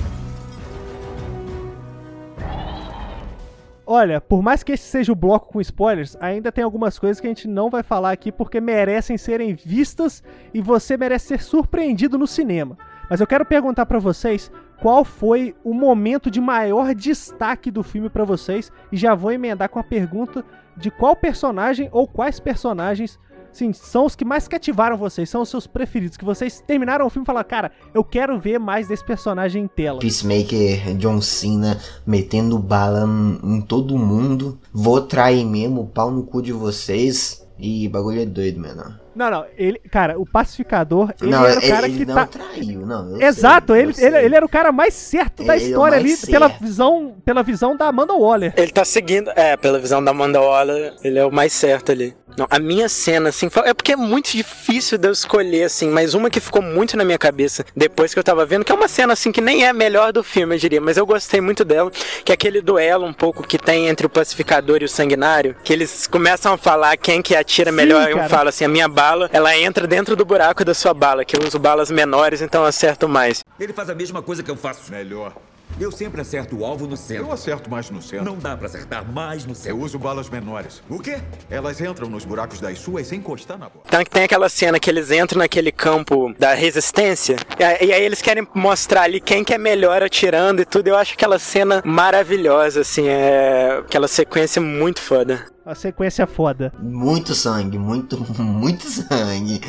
Olha, 3.86 4.22
por 4.22 4.42
mais 4.42 4.64
que 4.64 4.72
esse 4.72 4.86
seja 4.86 5.12
o 5.12 5.16
bloco 5.16 5.52
com 5.52 5.60
spoilers, 5.60 6.16
ainda 6.22 6.50
tem 6.50 6.64
algumas 6.64 6.98
coisas 6.98 7.20
que 7.20 7.28
a 7.28 7.30
gente 7.30 7.46
não 7.46 7.70
vai 7.70 7.84
falar 7.84 8.14
aqui 8.14 8.32
porque 8.32 8.62
merecem 8.62 9.18
serem 9.18 9.54
vistas 9.54 10.24
e 10.54 10.62
você 10.62 10.96
merece 10.96 11.28
ser 11.28 11.42
surpreendido 11.42 12.18
no 12.18 12.26
cinema. 12.26 12.78
Mas 13.10 13.20
eu 13.20 13.28
quero 13.28 13.44
perguntar 13.44 13.86
pra 13.86 14.00
vocês 14.00 14.50
qual 14.82 15.06
foi 15.06 15.56
o 15.64 15.74
momento 15.74 16.32
de 16.32 16.42
maior 16.42 16.96
destaque 16.96 17.70
do 17.70 17.84
filme 17.84 18.10
pra 18.10 18.26
vocês 18.26 18.72
e 18.92 18.98
já 18.98 19.14
vou 19.14 19.32
emendar 19.32 19.70
com 19.70 19.78
a 19.78 19.84
pergunta 19.84 20.44
de 20.76 20.90
qual 20.90 21.16
personagem 21.16 21.88
ou 21.92 22.08
quais 22.08 22.40
personagens 22.40 23.20
sim, 23.52 23.72
são 23.74 24.06
os 24.06 24.16
que 24.16 24.26
mais 24.26 24.48
cativaram 24.48 24.98
vocês, 24.98 25.30
são 25.30 25.44
os 25.44 25.50
seus 25.50 25.68
preferidos, 25.68 26.18
que 26.18 26.26
vocês 26.26 26.64
terminaram 26.66 27.06
o 27.06 27.10
filme 27.10 27.26
e 27.26 27.28
falaram, 27.28 27.48
cara, 27.48 27.72
eu 27.94 28.04
quero 28.04 28.40
ver 28.40 28.60
mais 28.60 28.88
desse 28.88 29.06
personagem 29.06 29.64
em 29.64 29.68
tela. 29.68 30.00
Peacemaker, 30.00 30.96
John 30.98 31.22
Cena 31.22 31.78
metendo 32.06 32.58
bala 32.58 33.08
em, 33.44 33.62
todo 33.62 33.98
mundo. 33.98 34.58
Vou 34.74 35.02
trair 35.02 35.46
mesmo 35.46 35.82
o 35.82 35.88
pau 35.88 36.10
no 36.10 36.24
cu 36.24 36.42
de 36.42 36.52
vocês. 36.52 37.46
E 37.60 37.88
bagulho 37.90 38.22
é 38.22 38.26
doido, 38.26 38.60
mano. 38.60 39.00
Não, 39.16 39.30
não, 39.30 39.46
ele, 39.58 39.80
cara, 39.92 40.20
o 40.20 40.26
pacificador, 40.26 41.14
ele 41.22 41.32
não, 41.32 41.46
era 41.46 41.60
o 41.60 41.64
ele, 41.64 41.72
cara 41.72 41.88
ele 41.88 41.98
que 41.98 42.06
não 42.06 42.16
tá. 42.16 42.26
traiu, 42.26 42.86
não. 42.86 43.22
Exato, 43.22 43.74
sei, 43.74 43.82
ele, 43.82 43.94
ele, 43.98 44.18
ele 44.26 44.36
era 44.36 44.46
o 44.46 44.50
cara 44.50 44.72
mais 44.72 44.94
certo 44.94 45.44
da 45.44 45.56
Ele 45.56 45.66
é 45.66 45.68
história 45.68 45.98
ali, 45.98 46.10
mais 46.10 46.26
pela 46.26 46.48
certo. 46.50 46.62
visão, 46.64 47.16
pela 47.26 47.44
visão 47.44 47.76
da 47.76 47.88
Amanda 47.88 48.14
Waller. 48.14 48.54
Ele 48.56 48.72
tá 48.72 48.86
seguindo, 48.86 49.30
é, 49.36 49.58
pela 49.58 49.80
visão 49.80 50.04
da 50.04 50.12
Amanda 50.12 50.40
Waller, 50.40 50.94
ele 51.04 51.20
é 51.20 51.26
o 51.26 51.32
mais 51.32 51.54
certo 51.54 51.92
ali. 51.92 52.16
Não, 52.38 52.48
a 52.50 52.60
minha 52.60 52.88
cena, 52.88 53.30
assim, 53.30 53.50
é 53.66 53.74
porque 53.74 53.94
é 53.94 53.96
muito 53.96 54.32
difícil 54.32 54.98
de 54.98 55.08
eu 55.08 55.12
escolher, 55.12 55.64
assim, 55.64 55.90
mas 55.90 56.14
uma 56.14 56.30
que 56.30 56.40
ficou 56.40 56.62
muito 56.62 56.96
na 56.96 57.04
minha 57.04 57.18
cabeça 57.18 57.66
depois 57.76 58.14
que 58.14 58.20
eu 58.20 58.24
tava 58.24 58.46
vendo, 58.46 58.64
que 58.64 58.72
é 58.72 58.76
uma 58.76 58.88
cena, 58.88 59.14
assim, 59.14 59.32
que 59.32 59.42
nem 59.42 59.66
é 59.66 59.70
a 59.70 59.74
melhor 59.74 60.14
do 60.14 60.24
filme, 60.24 60.56
eu 60.56 60.60
diria, 60.60 60.80
mas 60.80 60.98
eu 60.98 61.06
gostei 61.06 61.42
muito 61.42 61.66
dela, 61.66 61.92
que 62.24 62.32
é 62.32 62.34
aquele 62.34 62.62
duelo 62.62 63.06
um 63.06 63.14
pouco 63.14 63.44
que 63.44 63.58
tem 63.58 63.88
entre 63.88 64.06
o 64.06 64.10
pacificador 64.10 64.80
e 64.82 64.86
o 64.86 64.90
sanguinário, 64.90 65.56
que 65.64 65.74
eles 65.74 66.08
começam 66.08 66.54
a 66.54 66.58
falar 66.58 66.96
quem 66.98 67.22
que 67.22 67.36
atira 67.36 67.72
Sim, 67.72 67.78
melhor, 67.78 68.10
e 68.10 68.14
um 68.14 68.30
fala 68.30 68.50
assim, 68.50 68.66
a 68.66 68.70
minha 68.70 68.88
bala, 69.02 69.28
ela 69.34 69.58
entra 69.58 69.88
dentro 69.88 70.16
do 70.16 70.24
buraco 70.24 70.64
da 70.64 70.76
sua 70.76 70.94
bala, 70.94 71.26
que 71.26 71.36
eu 71.36 71.42
uso 71.44 71.58
balas 71.58 71.90
menores, 71.90 72.40
então 72.40 72.64
acerto 72.64 73.10
mais. 73.10 73.44
Ele 73.60 73.74
faz 73.74 73.90
a 73.90 73.96
mesma 73.96 74.22
coisa 74.22 74.44
que 74.44 74.52
eu 74.52 74.56
faço. 74.56 74.92
Melhor. 74.92 75.34
Eu 75.80 75.92
sempre 75.92 76.22
acerto 76.22 76.58
o 76.58 76.66
alvo 76.66 76.86
no 76.86 76.96
centro. 76.96 77.26
Eu 77.26 77.32
acerto 77.32 77.70
mais 77.70 77.90
no 77.90 78.02
centro. 78.02 78.26
Não 78.26 78.38
dá 78.38 78.56
pra 78.56 78.68
acertar 78.68 79.04
mais 79.12 79.46
no 79.46 79.52
Eu 79.52 79.56
centro. 79.56 79.80
uso 79.80 79.98
balas 79.98 80.30
menores. 80.30 80.82
O 80.88 81.00
quê? 81.00 81.18
Elas 81.50 81.82
entram 81.82 82.08
nos 82.08 82.24
buracos 82.24 82.60
das 82.60 82.78
suas 82.78 83.08
sem 83.08 83.18
encostar 83.20 83.58
na 83.58 83.68
bola. 83.68 83.84
Então 83.88 84.04
tem 84.04 84.24
aquela 84.24 84.48
cena 84.48 84.80
que 84.80 84.90
eles 84.90 85.10
entram 85.10 85.40
naquele 85.40 85.72
campo 85.72 86.34
da 86.38 86.54
resistência 86.54 87.36
e 87.60 87.64
aí 87.64 87.78
e 87.82 87.94
aí 87.94 88.04
eles 88.04 88.22
querem 88.22 88.48
mostrar 88.54 89.04
ali 89.04 89.20
quem 89.20 89.44
que 89.44 89.54
é 89.54 89.58
melhor 89.58 90.04
atirando 90.04 90.62
e 90.62 90.66
tudo. 90.66 90.88
Eu 90.88 90.96
acho 90.98 91.14
aquela 91.16 91.40
cena 91.40 91.82
maravilhosa, 91.84 92.82
assim, 92.82 93.08
é 93.08 93.80
aquela 93.80 94.08
sequência 94.08 94.62
muito 94.62 95.02
foda. 95.02 95.46
A 95.66 95.74
sequência 95.74 96.28
foda. 96.28 96.72
Muito 96.80 97.34
sangue, 97.34 97.78
muito, 97.80 98.18
muito 98.40 98.84
sangue. 98.88 99.62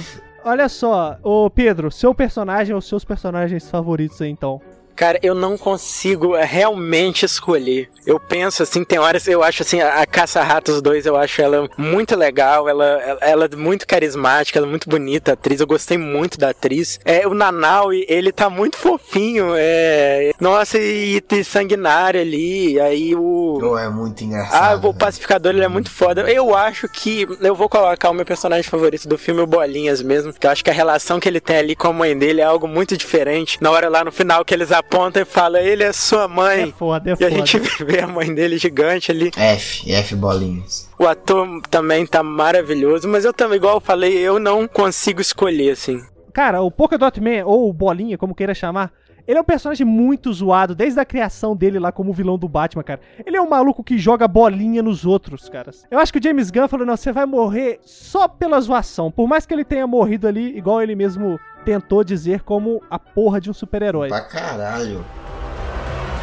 Olha 0.45 0.69
só, 0.69 1.17
ô 1.23 1.49
Pedro, 1.49 1.91
seu 1.91 2.15
personagem 2.15 2.75
ou 2.75 2.81
seus 2.83 3.05
personagens 3.05 3.71
favoritos 3.71 4.21
aí 4.21 4.29
então? 4.29 4.61
Cara, 4.95 5.19
eu 5.23 5.35
não 5.35 5.57
consigo 5.57 6.37
é, 6.37 6.45
realmente 6.45 7.25
escolher. 7.25 7.89
Eu 8.07 8.19
penso 8.19 8.63
assim, 8.63 8.85
tem 8.85 8.99
horas 8.99 9.27
eu 9.27 9.43
acho 9.43 9.63
assim, 9.63 9.81
a, 9.81 10.01
a 10.01 10.07
Caça-Ratos 10.07 10.83
2, 10.83 11.07
eu 11.07 11.17
acho 11.17 11.41
ela 11.41 11.69
muito 11.77 12.17
legal, 12.17 12.69
ela, 12.69 12.85
ela, 12.85 13.19
ela 13.21 13.45
é 13.51 13.57
muito 13.57 13.87
carismática, 13.87 14.59
ela 14.59 14.67
é 14.67 14.71
muito 14.71 14.89
bonita, 14.89 15.33
a 15.33 15.35
atriz, 15.35 15.61
eu 15.61 15.67
gostei 15.67 15.97
muito 15.97 16.39
da 16.39 16.51
atriz. 16.51 16.99
É, 17.05 17.27
o 17.27 17.35
Nanaui, 17.35 18.05
ele 18.09 18.33
tá 18.33 18.51
muito 18.51 18.77
fofinho, 18.77 19.55
é... 19.57 20.33
Nossa, 20.41 20.79
e, 20.79 21.23
e 21.31 21.45
sanguinário 21.45 22.21
ali, 22.21 22.81
aí 22.81 23.15
o... 23.15 23.59
Oh, 23.63 23.79
é 23.79 23.89
muito 23.89 24.25
engraçado. 24.25 24.85
Ah, 24.85 24.89
o 24.89 24.95
pacificador, 24.95 25.53
ele 25.53 25.65
é 25.65 25.69
muito 25.69 25.91
foda. 25.91 26.23
Eu 26.31 26.55
acho 26.55 26.89
que 26.89 27.27
eu 27.41 27.55
vou 27.55 27.69
colocar 27.69 28.11
o 28.11 28.15
meu 28.15 28.25
personagem 28.25 28.69
favorito 28.69 29.09
do 29.09 29.19
filme, 29.19 29.41
o 29.41 29.47
Bolinhas 29.47 30.03
mesmo, 30.03 30.33
que 30.33 30.47
eu 30.47 30.51
acho 30.51 30.65
que 30.65 30.71
a 30.71 30.75
relação 30.75 31.21
que 31.21 31.29
ele 31.29 31.41
tem 31.41 31.57
ali 31.57 31.77
com 31.77 31.89
a 31.89 31.93
mãe 31.93 32.17
dele 32.17 32.41
é 32.41 32.45
algo 32.45 32.67
muito 32.67 32.97
diferente. 32.97 33.59
Na 33.61 33.71
hora 33.71 33.89
lá 33.89 34.05
no 34.05 34.13
final 34.13 34.45
que 34.45 34.53
eles 34.53 34.73
apontam 34.83 35.23
e 35.23 35.25
falam, 35.25 35.61
ele 35.61 35.83
é 35.83 35.93
sua 35.93 36.29
mãe. 36.29 36.69
É 36.69 36.73
foda, 36.73 37.11
é 37.11 37.13
e 37.13 37.17
foda. 37.17 37.27
a 37.27 37.31
gente 37.31 37.59
vê 37.85 38.01
a 38.01 38.07
mãe 38.07 38.35
dele 38.35 38.59
gigante 38.59 39.11
ali. 39.11 39.31
F, 39.37 39.91
F 39.91 40.15
bolinhas. 40.15 40.91
O 40.99 41.07
ator 41.07 41.63
também 41.71 42.07
tá 42.07 42.23
maravilhoso, 42.23 43.09
mas 43.09 43.25
eu 43.25 43.33
também, 43.33 43.57
igual 43.57 43.77
eu 43.77 43.81
falei, 43.81 44.19
eu 44.19 44.39
não 44.39 44.69
consigo 44.69 45.21
escolher, 45.21 45.71
assim. 45.71 46.03
Cara, 46.33 46.63
o 46.63 46.71
Polka 46.71 46.99
Dot 46.99 47.21
Man, 47.21 47.45
ou 47.45 47.73
Bolinha, 47.73 48.19
como 48.19 48.35
queira 48.35 48.55
chamar, 48.55 48.93
ele 49.27 49.39
é 49.39 49.41
um 49.41 49.45
personagem 49.45 49.87
muito 49.87 50.33
zoado, 50.33 50.75
desde 50.75 50.99
a 50.99 51.05
criação 51.05 51.55
dele 51.55 51.79
lá 51.79 51.93
como 51.93 52.13
vilão 52.13 52.37
do 52.37 52.49
Batman, 52.49 52.83
cara. 52.83 53.01
Ele 53.25 53.37
é 53.37 53.41
um 53.41 53.49
maluco 53.49 53.85
que 53.85 53.97
joga 53.97 54.27
bolinha 54.27 54.83
nos 54.83 55.07
outros, 55.07 55.49
caras. 55.49 55.87
Eu 55.91 55.99
acho 55.99 56.13
que 56.13 56.19
o 56.19 56.23
James 56.23 56.51
Gunn 56.51 56.69
falou, 56.69 56.85
não, 56.85 56.97
você 56.97 57.13
vai 57.13 57.25
morrer 57.25 57.79
só 57.83 58.27
pela 58.27 58.61
zoação. 58.61 59.11
Por 59.11 59.29
mais 59.29 59.47
que 59.47 59.55
ele 59.55 59.65
tenha 59.65 59.87
morrido 59.87 60.27
ali, 60.27 60.57
igual 60.57 60.83
ele 60.83 60.97
mesmo 60.97 61.39
tentou 61.65 62.05
dizer, 62.05 62.43
como 62.43 62.83
a 62.91 62.99
porra 62.99 63.41
de 63.41 63.51
um 63.51 63.55
super-herói. 63.55 64.09
Pra 64.09 64.21
caralho. 64.21 65.05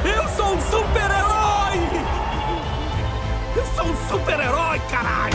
Eu 0.04 0.28
sou 0.30 0.54
um 0.54 0.62
super-herói! 0.62 1.30
Eu 3.56 3.66
sou 3.66 3.86
um 3.86 3.96
super-herói, 4.08 4.80
caralho! 4.90 5.34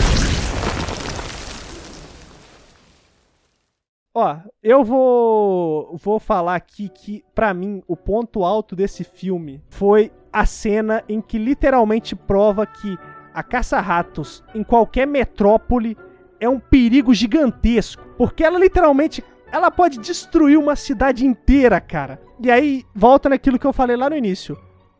Ó, 4.17 4.37
eu 4.62 4.85
vou 4.85 5.97
vou 5.97 6.21
falar 6.21 6.55
aqui 6.55 6.88
que 6.88 7.25
pra 7.35 7.53
mim 7.53 7.83
o 7.88 7.97
ponto 7.97 8.45
alto 8.45 8.77
desse 8.77 9.03
filme 9.03 9.61
foi 9.69 10.12
a 10.33 10.47
cena 10.47 11.03
em 11.09 11.21
que 11.21 11.37
literalmente 11.37 12.14
prova 12.14 12.64
que 12.64 12.97
a 13.35 13.43
caça-ratos 13.43 14.45
em 14.55 14.62
qualquer 14.62 15.07
metrópole 15.07 15.99
é 16.38 16.49
um 16.49 16.61
perigo 16.61 17.12
gigantesco, 17.12 18.05
porque 18.17 18.45
ela 18.45 18.59
literalmente 18.59 19.25
ela 19.55 19.71
pode 19.71 20.01
destruir 20.01 20.59
uma 20.59 20.75
cidade 20.75 21.25
inteira, 21.25 21.81
cara. 21.81 22.21
E 22.40 22.51
aí 22.51 22.85
volta 22.93 23.29
naquilo 23.29 23.57
que 23.57 23.64
eu 23.64 23.73
falei 23.73 23.97
lá 23.97 24.11
no 24.11 24.17
início. 24.17 24.59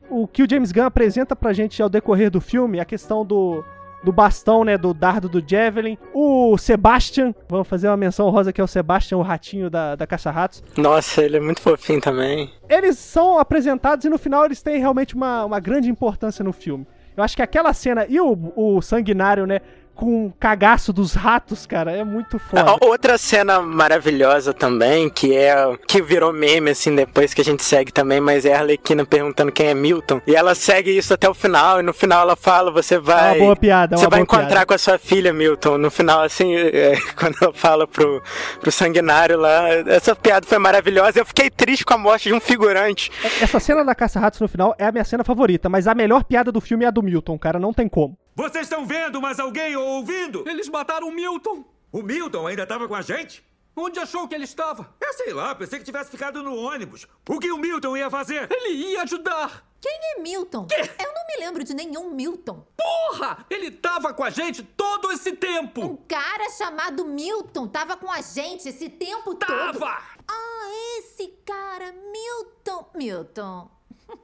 O 0.09 0.29
que 0.29 0.45
o 0.45 0.49
James 0.49 0.71
Gunn 0.71 0.85
apresenta 0.85 1.35
pra 1.35 1.53
gente 1.53 1.83
ao 1.83 1.89
decorrer 1.89 2.31
do 2.31 2.41
filme, 2.41 2.79
a 2.79 2.85
questão 2.85 3.27
do 3.27 3.65
do 4.05 4.13
bastão, 4.13 4.65
né, 4.65 4.77
do 4.77 4.93
dardo 4.93 5.31
do 5.31 5.43
Javelin. 5.45 5.97
O 6.13 6.59
Sebastian, 6.59 7.35
vamos 7.49 7.67
fazer 7.67 7.89
uma 7.89 7.97
menção 7.97 8.29
rosa 8.29 8.53
que 8.53 8.61
é 8.61 8.65
o 8.65 8.67
Sebastian, 8.67 9.17
o 9.17 9.23
ratinho 9.23 9.71
da, 9.71 9.97
da 9.97 10.07
Caça-Ratos. 10.07 10.63
Nossa, 10.77 11.23
ele 11.23 11.39
é 11.39 11.41
muito 11.41 11.63
fofinho 11.63 12.03
também. 12.03 12.53
Eles 12.69 12.99
são 12.99 13.39
apresentados 13.39 14.05
e 14.05 14.11
no 14.11 14.19
final 14.19 14.45
eles 14.45 14.61
têm 14.61 14.79
realmente 14.79 15.15
uma, 15.15 15.47
uma 15.47 15.59
grande 15.59 15.89
importância 15.89 16.45
no 16.45 16.53
filme. 16.53 16.87
Eu 17.17 17.25
acho 17.25 17.35
que 17.35 17.43
aquela 17.43 17.73
cena 17.73 18.05
e 18.07 18.21
o, 18.21 18.53
o 18.55 18.83
sanguinário, 18.83 19.47
né, 19.47 19.61
com 19.95 20.27
o 20.27 20.33
cagaço 20.33 20.93
dos 20.93 21.15
ratos, 21.15 21.67
cara, 21.67 21.93
é 21.93 22.05
muito 22.05 22.39
foda. 22.39 22.77
Outra 22.85 23.17
cena 23.17 23.61
maravilhosa 23.61 24.53
também, 24.53 25.09
que 25.09 25.35
é 25.35 25.55
que 25.87 26.03
virou 26.03 26.33
meme 26.33 26.71
assim 26.71 26.95
depois 26.95 27.33
que 27.33 27.41
a 27.41 27.45
gente 27.45 27.63
segue 27.63 27.93
também, 27.93 28.21
mas 28.21 28.45
é 28.45 28.55
a 28.55 28.61
Arlequina 28.61 29.05
perguntando 29.05 29.53
quem 29.53 29.69
é 29.69 29.75
Milton. 29.75 30.21
E 30.27 30.35
ela 30.35 30.55
segue 30.55 30.97
isso 30.97 31.15
até 31.15 31.29
o 31.29 31.35
final, 31.35 31.81
e 31.81 31.83
no 31.83 31.93
final 31.93 32.23
ela 32.23 32.37
fala: 32.37 32.71
você 32.71 32.99
vai. 32.99 33.31
É 33.31 33.33
uma 33.33 33.45
boa 33.45 33.57
piada, 33.57 33.95
é 33.95 33.97
uma 33.97 34.05
Você 34.05 34.11
vai 34.11 34.21
encontrar 34.21 34.49
piada. 34.49 34.67
com 34.67 34.75
a 34.75 34.79
sua 34.79 34.99
filha, 34.99 35.33
Milton. 35.33 35.79
No 35.79 35.91
final, 35.91 36.23
assim, 36.23 36.55
é, 36.55 36.95
quando 37.17 37.37
ela 37.41 37.53
fala 37.53 37.87
pro, 37.87 38.23
pro 38.61 38.73
sanguinário 38.73 39.39
lá, 39.39 39.69
essa 39.87 40.15
piada 40.17 40.47
foi 40.47 40.59
maravilhosa. 40.59 41.21
Eu 41.21 41.27
fiquei 41.27 41.51
triste 41.51 41.85
com 41.85 41.95
a 41.95 41.99
morte 41.99 42.29
de 42.29 42.35
um 42.35 42.41
figurante. 42.41 43.11
Essa 43.41 43.61
cena 43.61 43.85
da 43.85 43.95
Caça-Ratos 43.95 44.41
no 44.41 44.49
final 44.49 44.75
é 44.79 44.87
a 44.87 44.93
minha 44.93 45.05
cena 45.05 45.25
favorita, 45.25 45.69
mas 45.69 45.87
a 45.87 45.95
melhor 45.95 46.25
piada 46.25 46.51
do 46.51 46.61
filme 46.61 46.85
é 46.85 46.89
a 46.89 46.91
do 46.91 47.03
Milton, 47.03 47.39
cara, 47.39 47.59
não 47.59 47.73
tem 47.73 47.89
como. 47.89 48.17
Vocês 48.35 48.67
estão 48.67 48.85
vendo, 48.85 49.21
mas 49.21 49.39
alguém 49.39 49.77
ouvindo? 49.77 50.43
Eles 50.49 50.69
mataram 50.69 51.09
o 51.09 51.13
Milton. 51.13 51.65
O 51.93 52.03
Milton 52.03 52.49
ainda 52.49 52.65
estava 52.65 52.89
com 52.89 52.95
a 52.95 53.01
gente? 53.01 53.45
Onde 53.77 54.01
achou 54.01 54.27
que 54.27 54.35
ele 54.35 54.45
estava? 54.45 54.93
Eu 55.01 55.13
sei 55.15 55.33
lá, 55.33 55.55
pensei 55.55 55.79
que 55.79 55.85
tivesse 55.85 56.11
ficado 56.11 56.43
no 56.43 56.57
ônibus. 56.57 57.07
O 57.29 57.39
que 57.39 57.53
o 57.53 57.59
Milton 57.59 57.97
ia 57.97 58.11
fazer? 58.11 58.49
Ele 58.51 58.75
ia 58.75 59.03
ajudar. 59.03 59.65
Quem 59.81 59.99
é 60.17 60.21
Milton? 60.21 60.67
Quê? 60.67 60.81
Eu 60.81 61.13
não 61.13 61.27
me 61.29 61.45
lembro 61.45 61.63
de 61.63 61.75
nenhum 61.75 62.11
Milton. 62.11 62.67
Porra! 62.77 63.45
Ele 63.51 63.71
tava 63.71 64.13
com 64.13 64.25
a 64.25 64.31
gente 64.31 64.63
todo 64.63 65.13
esse 65.13 65.33
tempo. 65.33 65.85
Um 65.85 65.97
cara 65.97 66.51
chamado 66.51 67.05
Milton 67.05 67.69
tava 67.69 67.97
com 67.97 68.11
a 68.11 68.21
gente 68.21 68.69
esse 68.69 68.89
tempo 68.89 69.35
todo. 69.35 69.47
Tava! 69.47 70.03
Ah, 70.27 70.71
esse 70.99 71.29
cara, 71.45 71.93
Milton. 71.93 72.91
Milton. 72.97 73.71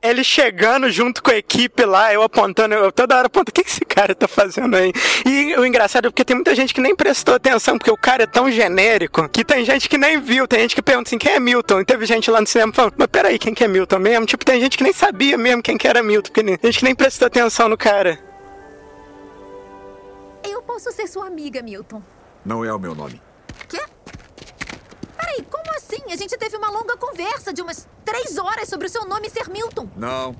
Ele 0.02 0.24
chegando 0.24 0.90
junto 0.90 1.22
com 1.22 1.30
a 1.30 1.36
equipe 1.36 1.84
lá, 1.84 2.12
eu 2.12 2.22
apontando, 2.22 2.74
eu 2.74 2.90
toda 2.90 3.16
hora 3.16 3.26
aponto, 3.26 3.50
o 3.50 3.52
que 3.52 3.62
que 3.62 3.70
esse 3.70 3.84
cara 3.84 4.14
tá 4.14 4.26
fazendo 4.26 4.76
aí? 4.76 4.92
E 5.26 5.54
o 5.56 5.66
engraçado 5.66 6.06
é 6.06 6.10
porque 6.10 6.24
tem 6.24 6.36
muita 6.36 6.54
gente 6.54 6.72
que 6.72 6.80
nem 6.80 6.96
prestou 6.96 7.34
atenção, 7.34 7.76
porque 7.76 7.90
o 7.90 7.96
cara 7.96 8.22
é 8.22 8.26
tão 8.26 8.50
genérico, 8.50 9.28
que 9.28 9.44
tem 9.44 9.64
gente 9.64 9.88
que 9.88 9.98
nem 9.98 10.20
viu, 10.20 10.48
tem 10.48 10.60
gente 10.60 10.74
que 10.74 10.82
pergunta 10.82 11.08
assim, 11.08 11.18
quem 11.18 11.32
é 11.32 11.40
Milton? 11.40 11.80
E 11.80 11.84
teve 11.84 12.06
gente 12.06 12.30
lá 12.30 12.40
no 12.40 12.46
cinema 12.46 12.72
falando, 12.72 12.94
mas 12.96 13.08
peraí, 13.08 13.38
quem 13.38 13.52
que 13.52 13.64
é 13.64 13.68
Milton 13.68 13.98
mesmo? 13.98 14.26
Tipo, 14.26 14.44
tem 14.44 14.60
gente 14.60 14.78
que 14.78 14.84
nem 14.84 14.92
sabia 14.92 15.36
mesmo 15.36 15.62
quem 15.62 15.76
que 15.76 15.86
era 15.86 16.02
Milton, 16.02 16.30
porque 16.32 16.42
tem 16.42 16.58
gente 16.64 16.78
que 16.78 16.84
nem 16.84 16.94
prestou 16.94 17.26
atenção 17.26 17.68
no 17.68 17.76
cara. 17.76 18.18
Eu 20.44 20.62
posso 20.62 20.90
ser 20.92 21.06
sua 21.06 21.26
amiga, 21.26 21.62
Milton. 21.62 22.02
Não 22.44 22.64
é 22.64 22.72
o 22.72 22.78
meu 22.78 22.94
nome. 22.94 23.20
Quê? 23.68 23.80
Peraí, 25.30 25.42
como 25.48 25.76
assim? 25.76 26.12
A 26.12 26.16
gente 26.16 26.36
teve 26.36 26.56
uma 26.56 26.70
longa 26.70 26.96
conversa 26.96 27.52
de 27.52 27.62
umas 27.62 27.88
três 28.04 28.36
horas 28.36 28.68
sobre 28.68 28.86
o 28.86 28.90
seu 28.90 29.06
nome 29.06 29.30
ser 29.30 29.48
Milton. 29.48 29.86
Não, 29.96 30.34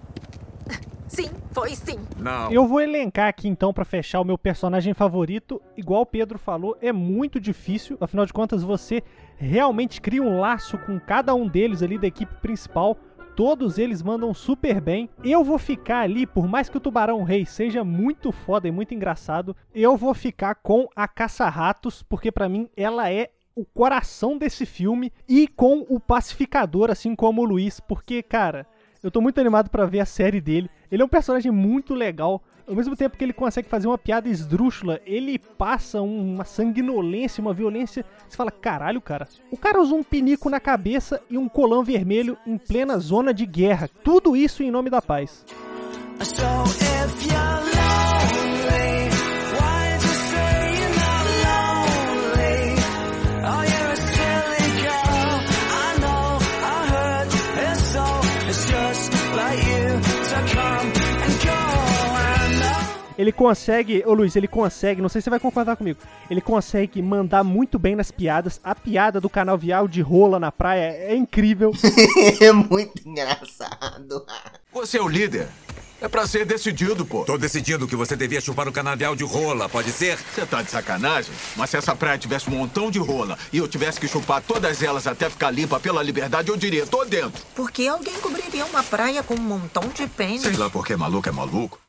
Sim, 1.07 1.29
foi 1.51 1.75
sim. 1.75 1.99
não. 2.19 2.53
Eu 2.53 2.67
vou 2.69 2.81
elencar 2.81 3.27
aqui 3.29 3.49
então 3.49 3.73
pra 3.73 3.85
fechar 3.85 4.21
o 4.21 4.25
meu 4.25 4.39
personagem 4.39 4.95
favorito. 4.95 5.61
Igual 5.77 6.03
o 6.03 6.07
Pedro 6.07 6.39
falou, 6.39 6.77
é 6.81 6.93
muito 6.93 7.41
difícil, 7.41 7.97
afinal 8.01 8.25
de 8.25 8.33
contas 8.33 8.63
você 8.63 9.03
realmente 9.37 10.01
cria 10.01 10.23
um 10.23 10.39
laço 10.39 10.79
com 10.79 11.01
cada 11.01 11.35
um 11.35 11.49
deles 11.49 11.83
ali 11.83 11.99
da 11.99 12.07
equipe 12.07 12.33
principal. 12.37 12.97
Todos 13.35 13.79
eles 13.79 14.03
mandam 14.03 14.33
super 14.35 14.81
bem. 14.81 15.11
Eu 15.25 15.43
vou 15.43 15.59
ficar 15.59 16.01
ali, 16.01 16.27
por 16.27 16.47
mais 16.47 16.69
que 16.69 16.77
o 16.77 16.81
Tubarão 16.81 17.25
Rei 17.25 17.45
seja 17.45 17.83
muito 17.83 18.31
foda 18.31 18.69
e 18.69 18.73
muito 18.73 18.95
engraçado, 18.95 19.57
eu 19.75 19.97
vou 19.97 20.15
ficar 20.15 20.57
com 20.57 20.89
a 20.95 21.09
Caça-Ratos, 21.09 22.03
porque 22.03 22.31
pra 22.31 22.49
mim 22.49 22.69
ela 22.77 23.11
é 23.11 23.31
o 23.55 23.65
coração 23.65 24.39
desse 24.39 24.65
filme 24.65 25.13
e 25.29 25.47
com 25.49 25.85
o 25.89 25.99
pacificador, 25.99 26.91
assim 26.91 27.15
como 27.15 27.43
o 27.43 27.45
Luiz, 27.45 27.81
porque, 27.81 28.23
cara, 28.23 28.67
eu 29.03 29.11
tô 29.11 29.21
muito 29.21 29.41
animado 29.41 29.69
pra 29.71 29.87
ver 29.87 30.01
a 30.01 30.05
série 30.07 30.41
dele. 30.41 30.71
Ele 30.91 31.03
é 31.03 31.05
um 31.05 31.09
personagem 31.09 31.51
muito 31.51 31.95
legal. 31.95 32.43
Ao 32.69 32.75
mesmo 32.77 32.95
tempo 32.95 33.17
que 33.17 33.25
ele 33.25 33.33
consegue 33.33 33.69
fazer 33.69 33.89
uma 33.89 33.99
piada 33.99 34.29
esdrúxula, 34.29 35.01
ele 35.05 35.39
passa 35.39 36.01
um- 36.01 36.35
uma 36.35 36.45
sanguinolência, 36.45 37.43
uma 37.43 37.53
violência. 37.53 38.05
Você 38.29 38.37
fala, 38.37 38.51
caralho, 38.53 39.01
cara. 39.01 39.27
O 39.51 39.57
cara 39.57 39.81
usa 39.81 39.93
um 39.95 40.05
pinico 40.05 40.49
na 40.49 40.61
cabeça 40.61 41.21
e 41.29 41.37
um 41.37 41.49
colã 41.49 41.83
vermelho 41.83 42.39
em 42.47 42.57
plena 42.57 42.99
zona 42.99 43.35
de 43.35 43.45
guerra. 43.45 43.89
Tudo 44.05 44.37
isso 44.37 44.63
em 44.63 44.71
nome 44.71 44.89
da 44.89 45.03
paz. 45.03 45.45
So 46.23 47.50
Ele 63.31 63.37
consegue, 63.37 64.03
ô 64.05 64.13
Luiz, 64.13 64.35
ele 64.35 64.49
consegue, 64.49 65.01
não 65.01 65.09
sei 65.09 65.21
se 65.21 65.27
você 65.27 65.31
vai 65.31 65.39
concordar 65.39 65.77
comigo, 65.77 66.01
ele 66.29 66.41
consegue 66.41 67.01
mandar 67.01 67.45
muito 67.45 67.79
bem 67.79 67.95
nas 67.95 68.11
piadas. 68.11 68.61
A 68.65 68.75
piada 68.75 69.21
do 69.21 69.31
canal 69.31 69.57
Vial 69.57 69.87
de 69.87 70.01
rola 70.01 70.41
na 70.41 70.51
praia 70.51 70.97
é 70.99 71.15
incrível. 71.15 71.71
é 72.41 72.51
muito 72.51 73.09
engraçado. 73.09 74.27
Você 74.73 74.99
é 74.99 75.03
o 75.03 75.07
líder. 75.07 75.47
É 76.01 76.09
pra 76.09 76.27
ser 76.27 76.47
decidido, 76.47 77.05
pô. 77.05 77.25
Tô 77.25 77.37
decidindo 77.37 77.87
que 77.87 77.95
você 77.95 78.17
devia 78.17 78.41
chupar 78.41 78.67
o 78.67 78.73
canavial 78.73 79.15
de 79.15 79.23
rola, 79.23 79.69
pode 79.69 79.93
ser? 79.93 80.17
Você 80.17 80.47
tá 80.47 80.63
de 80.63 80.71
sacanagem? 80.71 81.31
Mas 81.55 81.71
se 81.71 81.77
essa 81.77 81.95
praia 81.95 82.17
tivesse 82.17 82.49
um 82.49 82.55
montão 82.55 82.91
de 82.91 82.99
rola 82.99 83.39
e 83.53 83.59
eu 83.59 83.69
tivesse 83.69 84.01
que 84.01 84.09
chupar 84.09 84.43
todas 84.43 84.83
elas 84.83 85.07
até 85.07 85.29
ficar 85.29 85.51
limpa 85.51 85.79
pela 85.79 86.03
liberdade, 86.03 86.49
eu 86.49 86.57
diria, 86.57 86.87
tô 86.87 87.05
dentro. 87.05 87.45
Por 87.55 87.71
que 87.71 87.87
alguém 87.87 88.15
cobriria 88.15 88.65
uma 88.65 88.83
praia 88.83 89.23
com 89.23 89.35
um 89.35 89.43
montão 89.43 89.89
de 89.95 90.07
pênis? 90.07 90.41
Sei 90.41 90.57
lá 90.57 90.71
porque 90.71 90.97
maluco 90.97 91.29
é 91.29 91.33
maluco. 91.33 91.79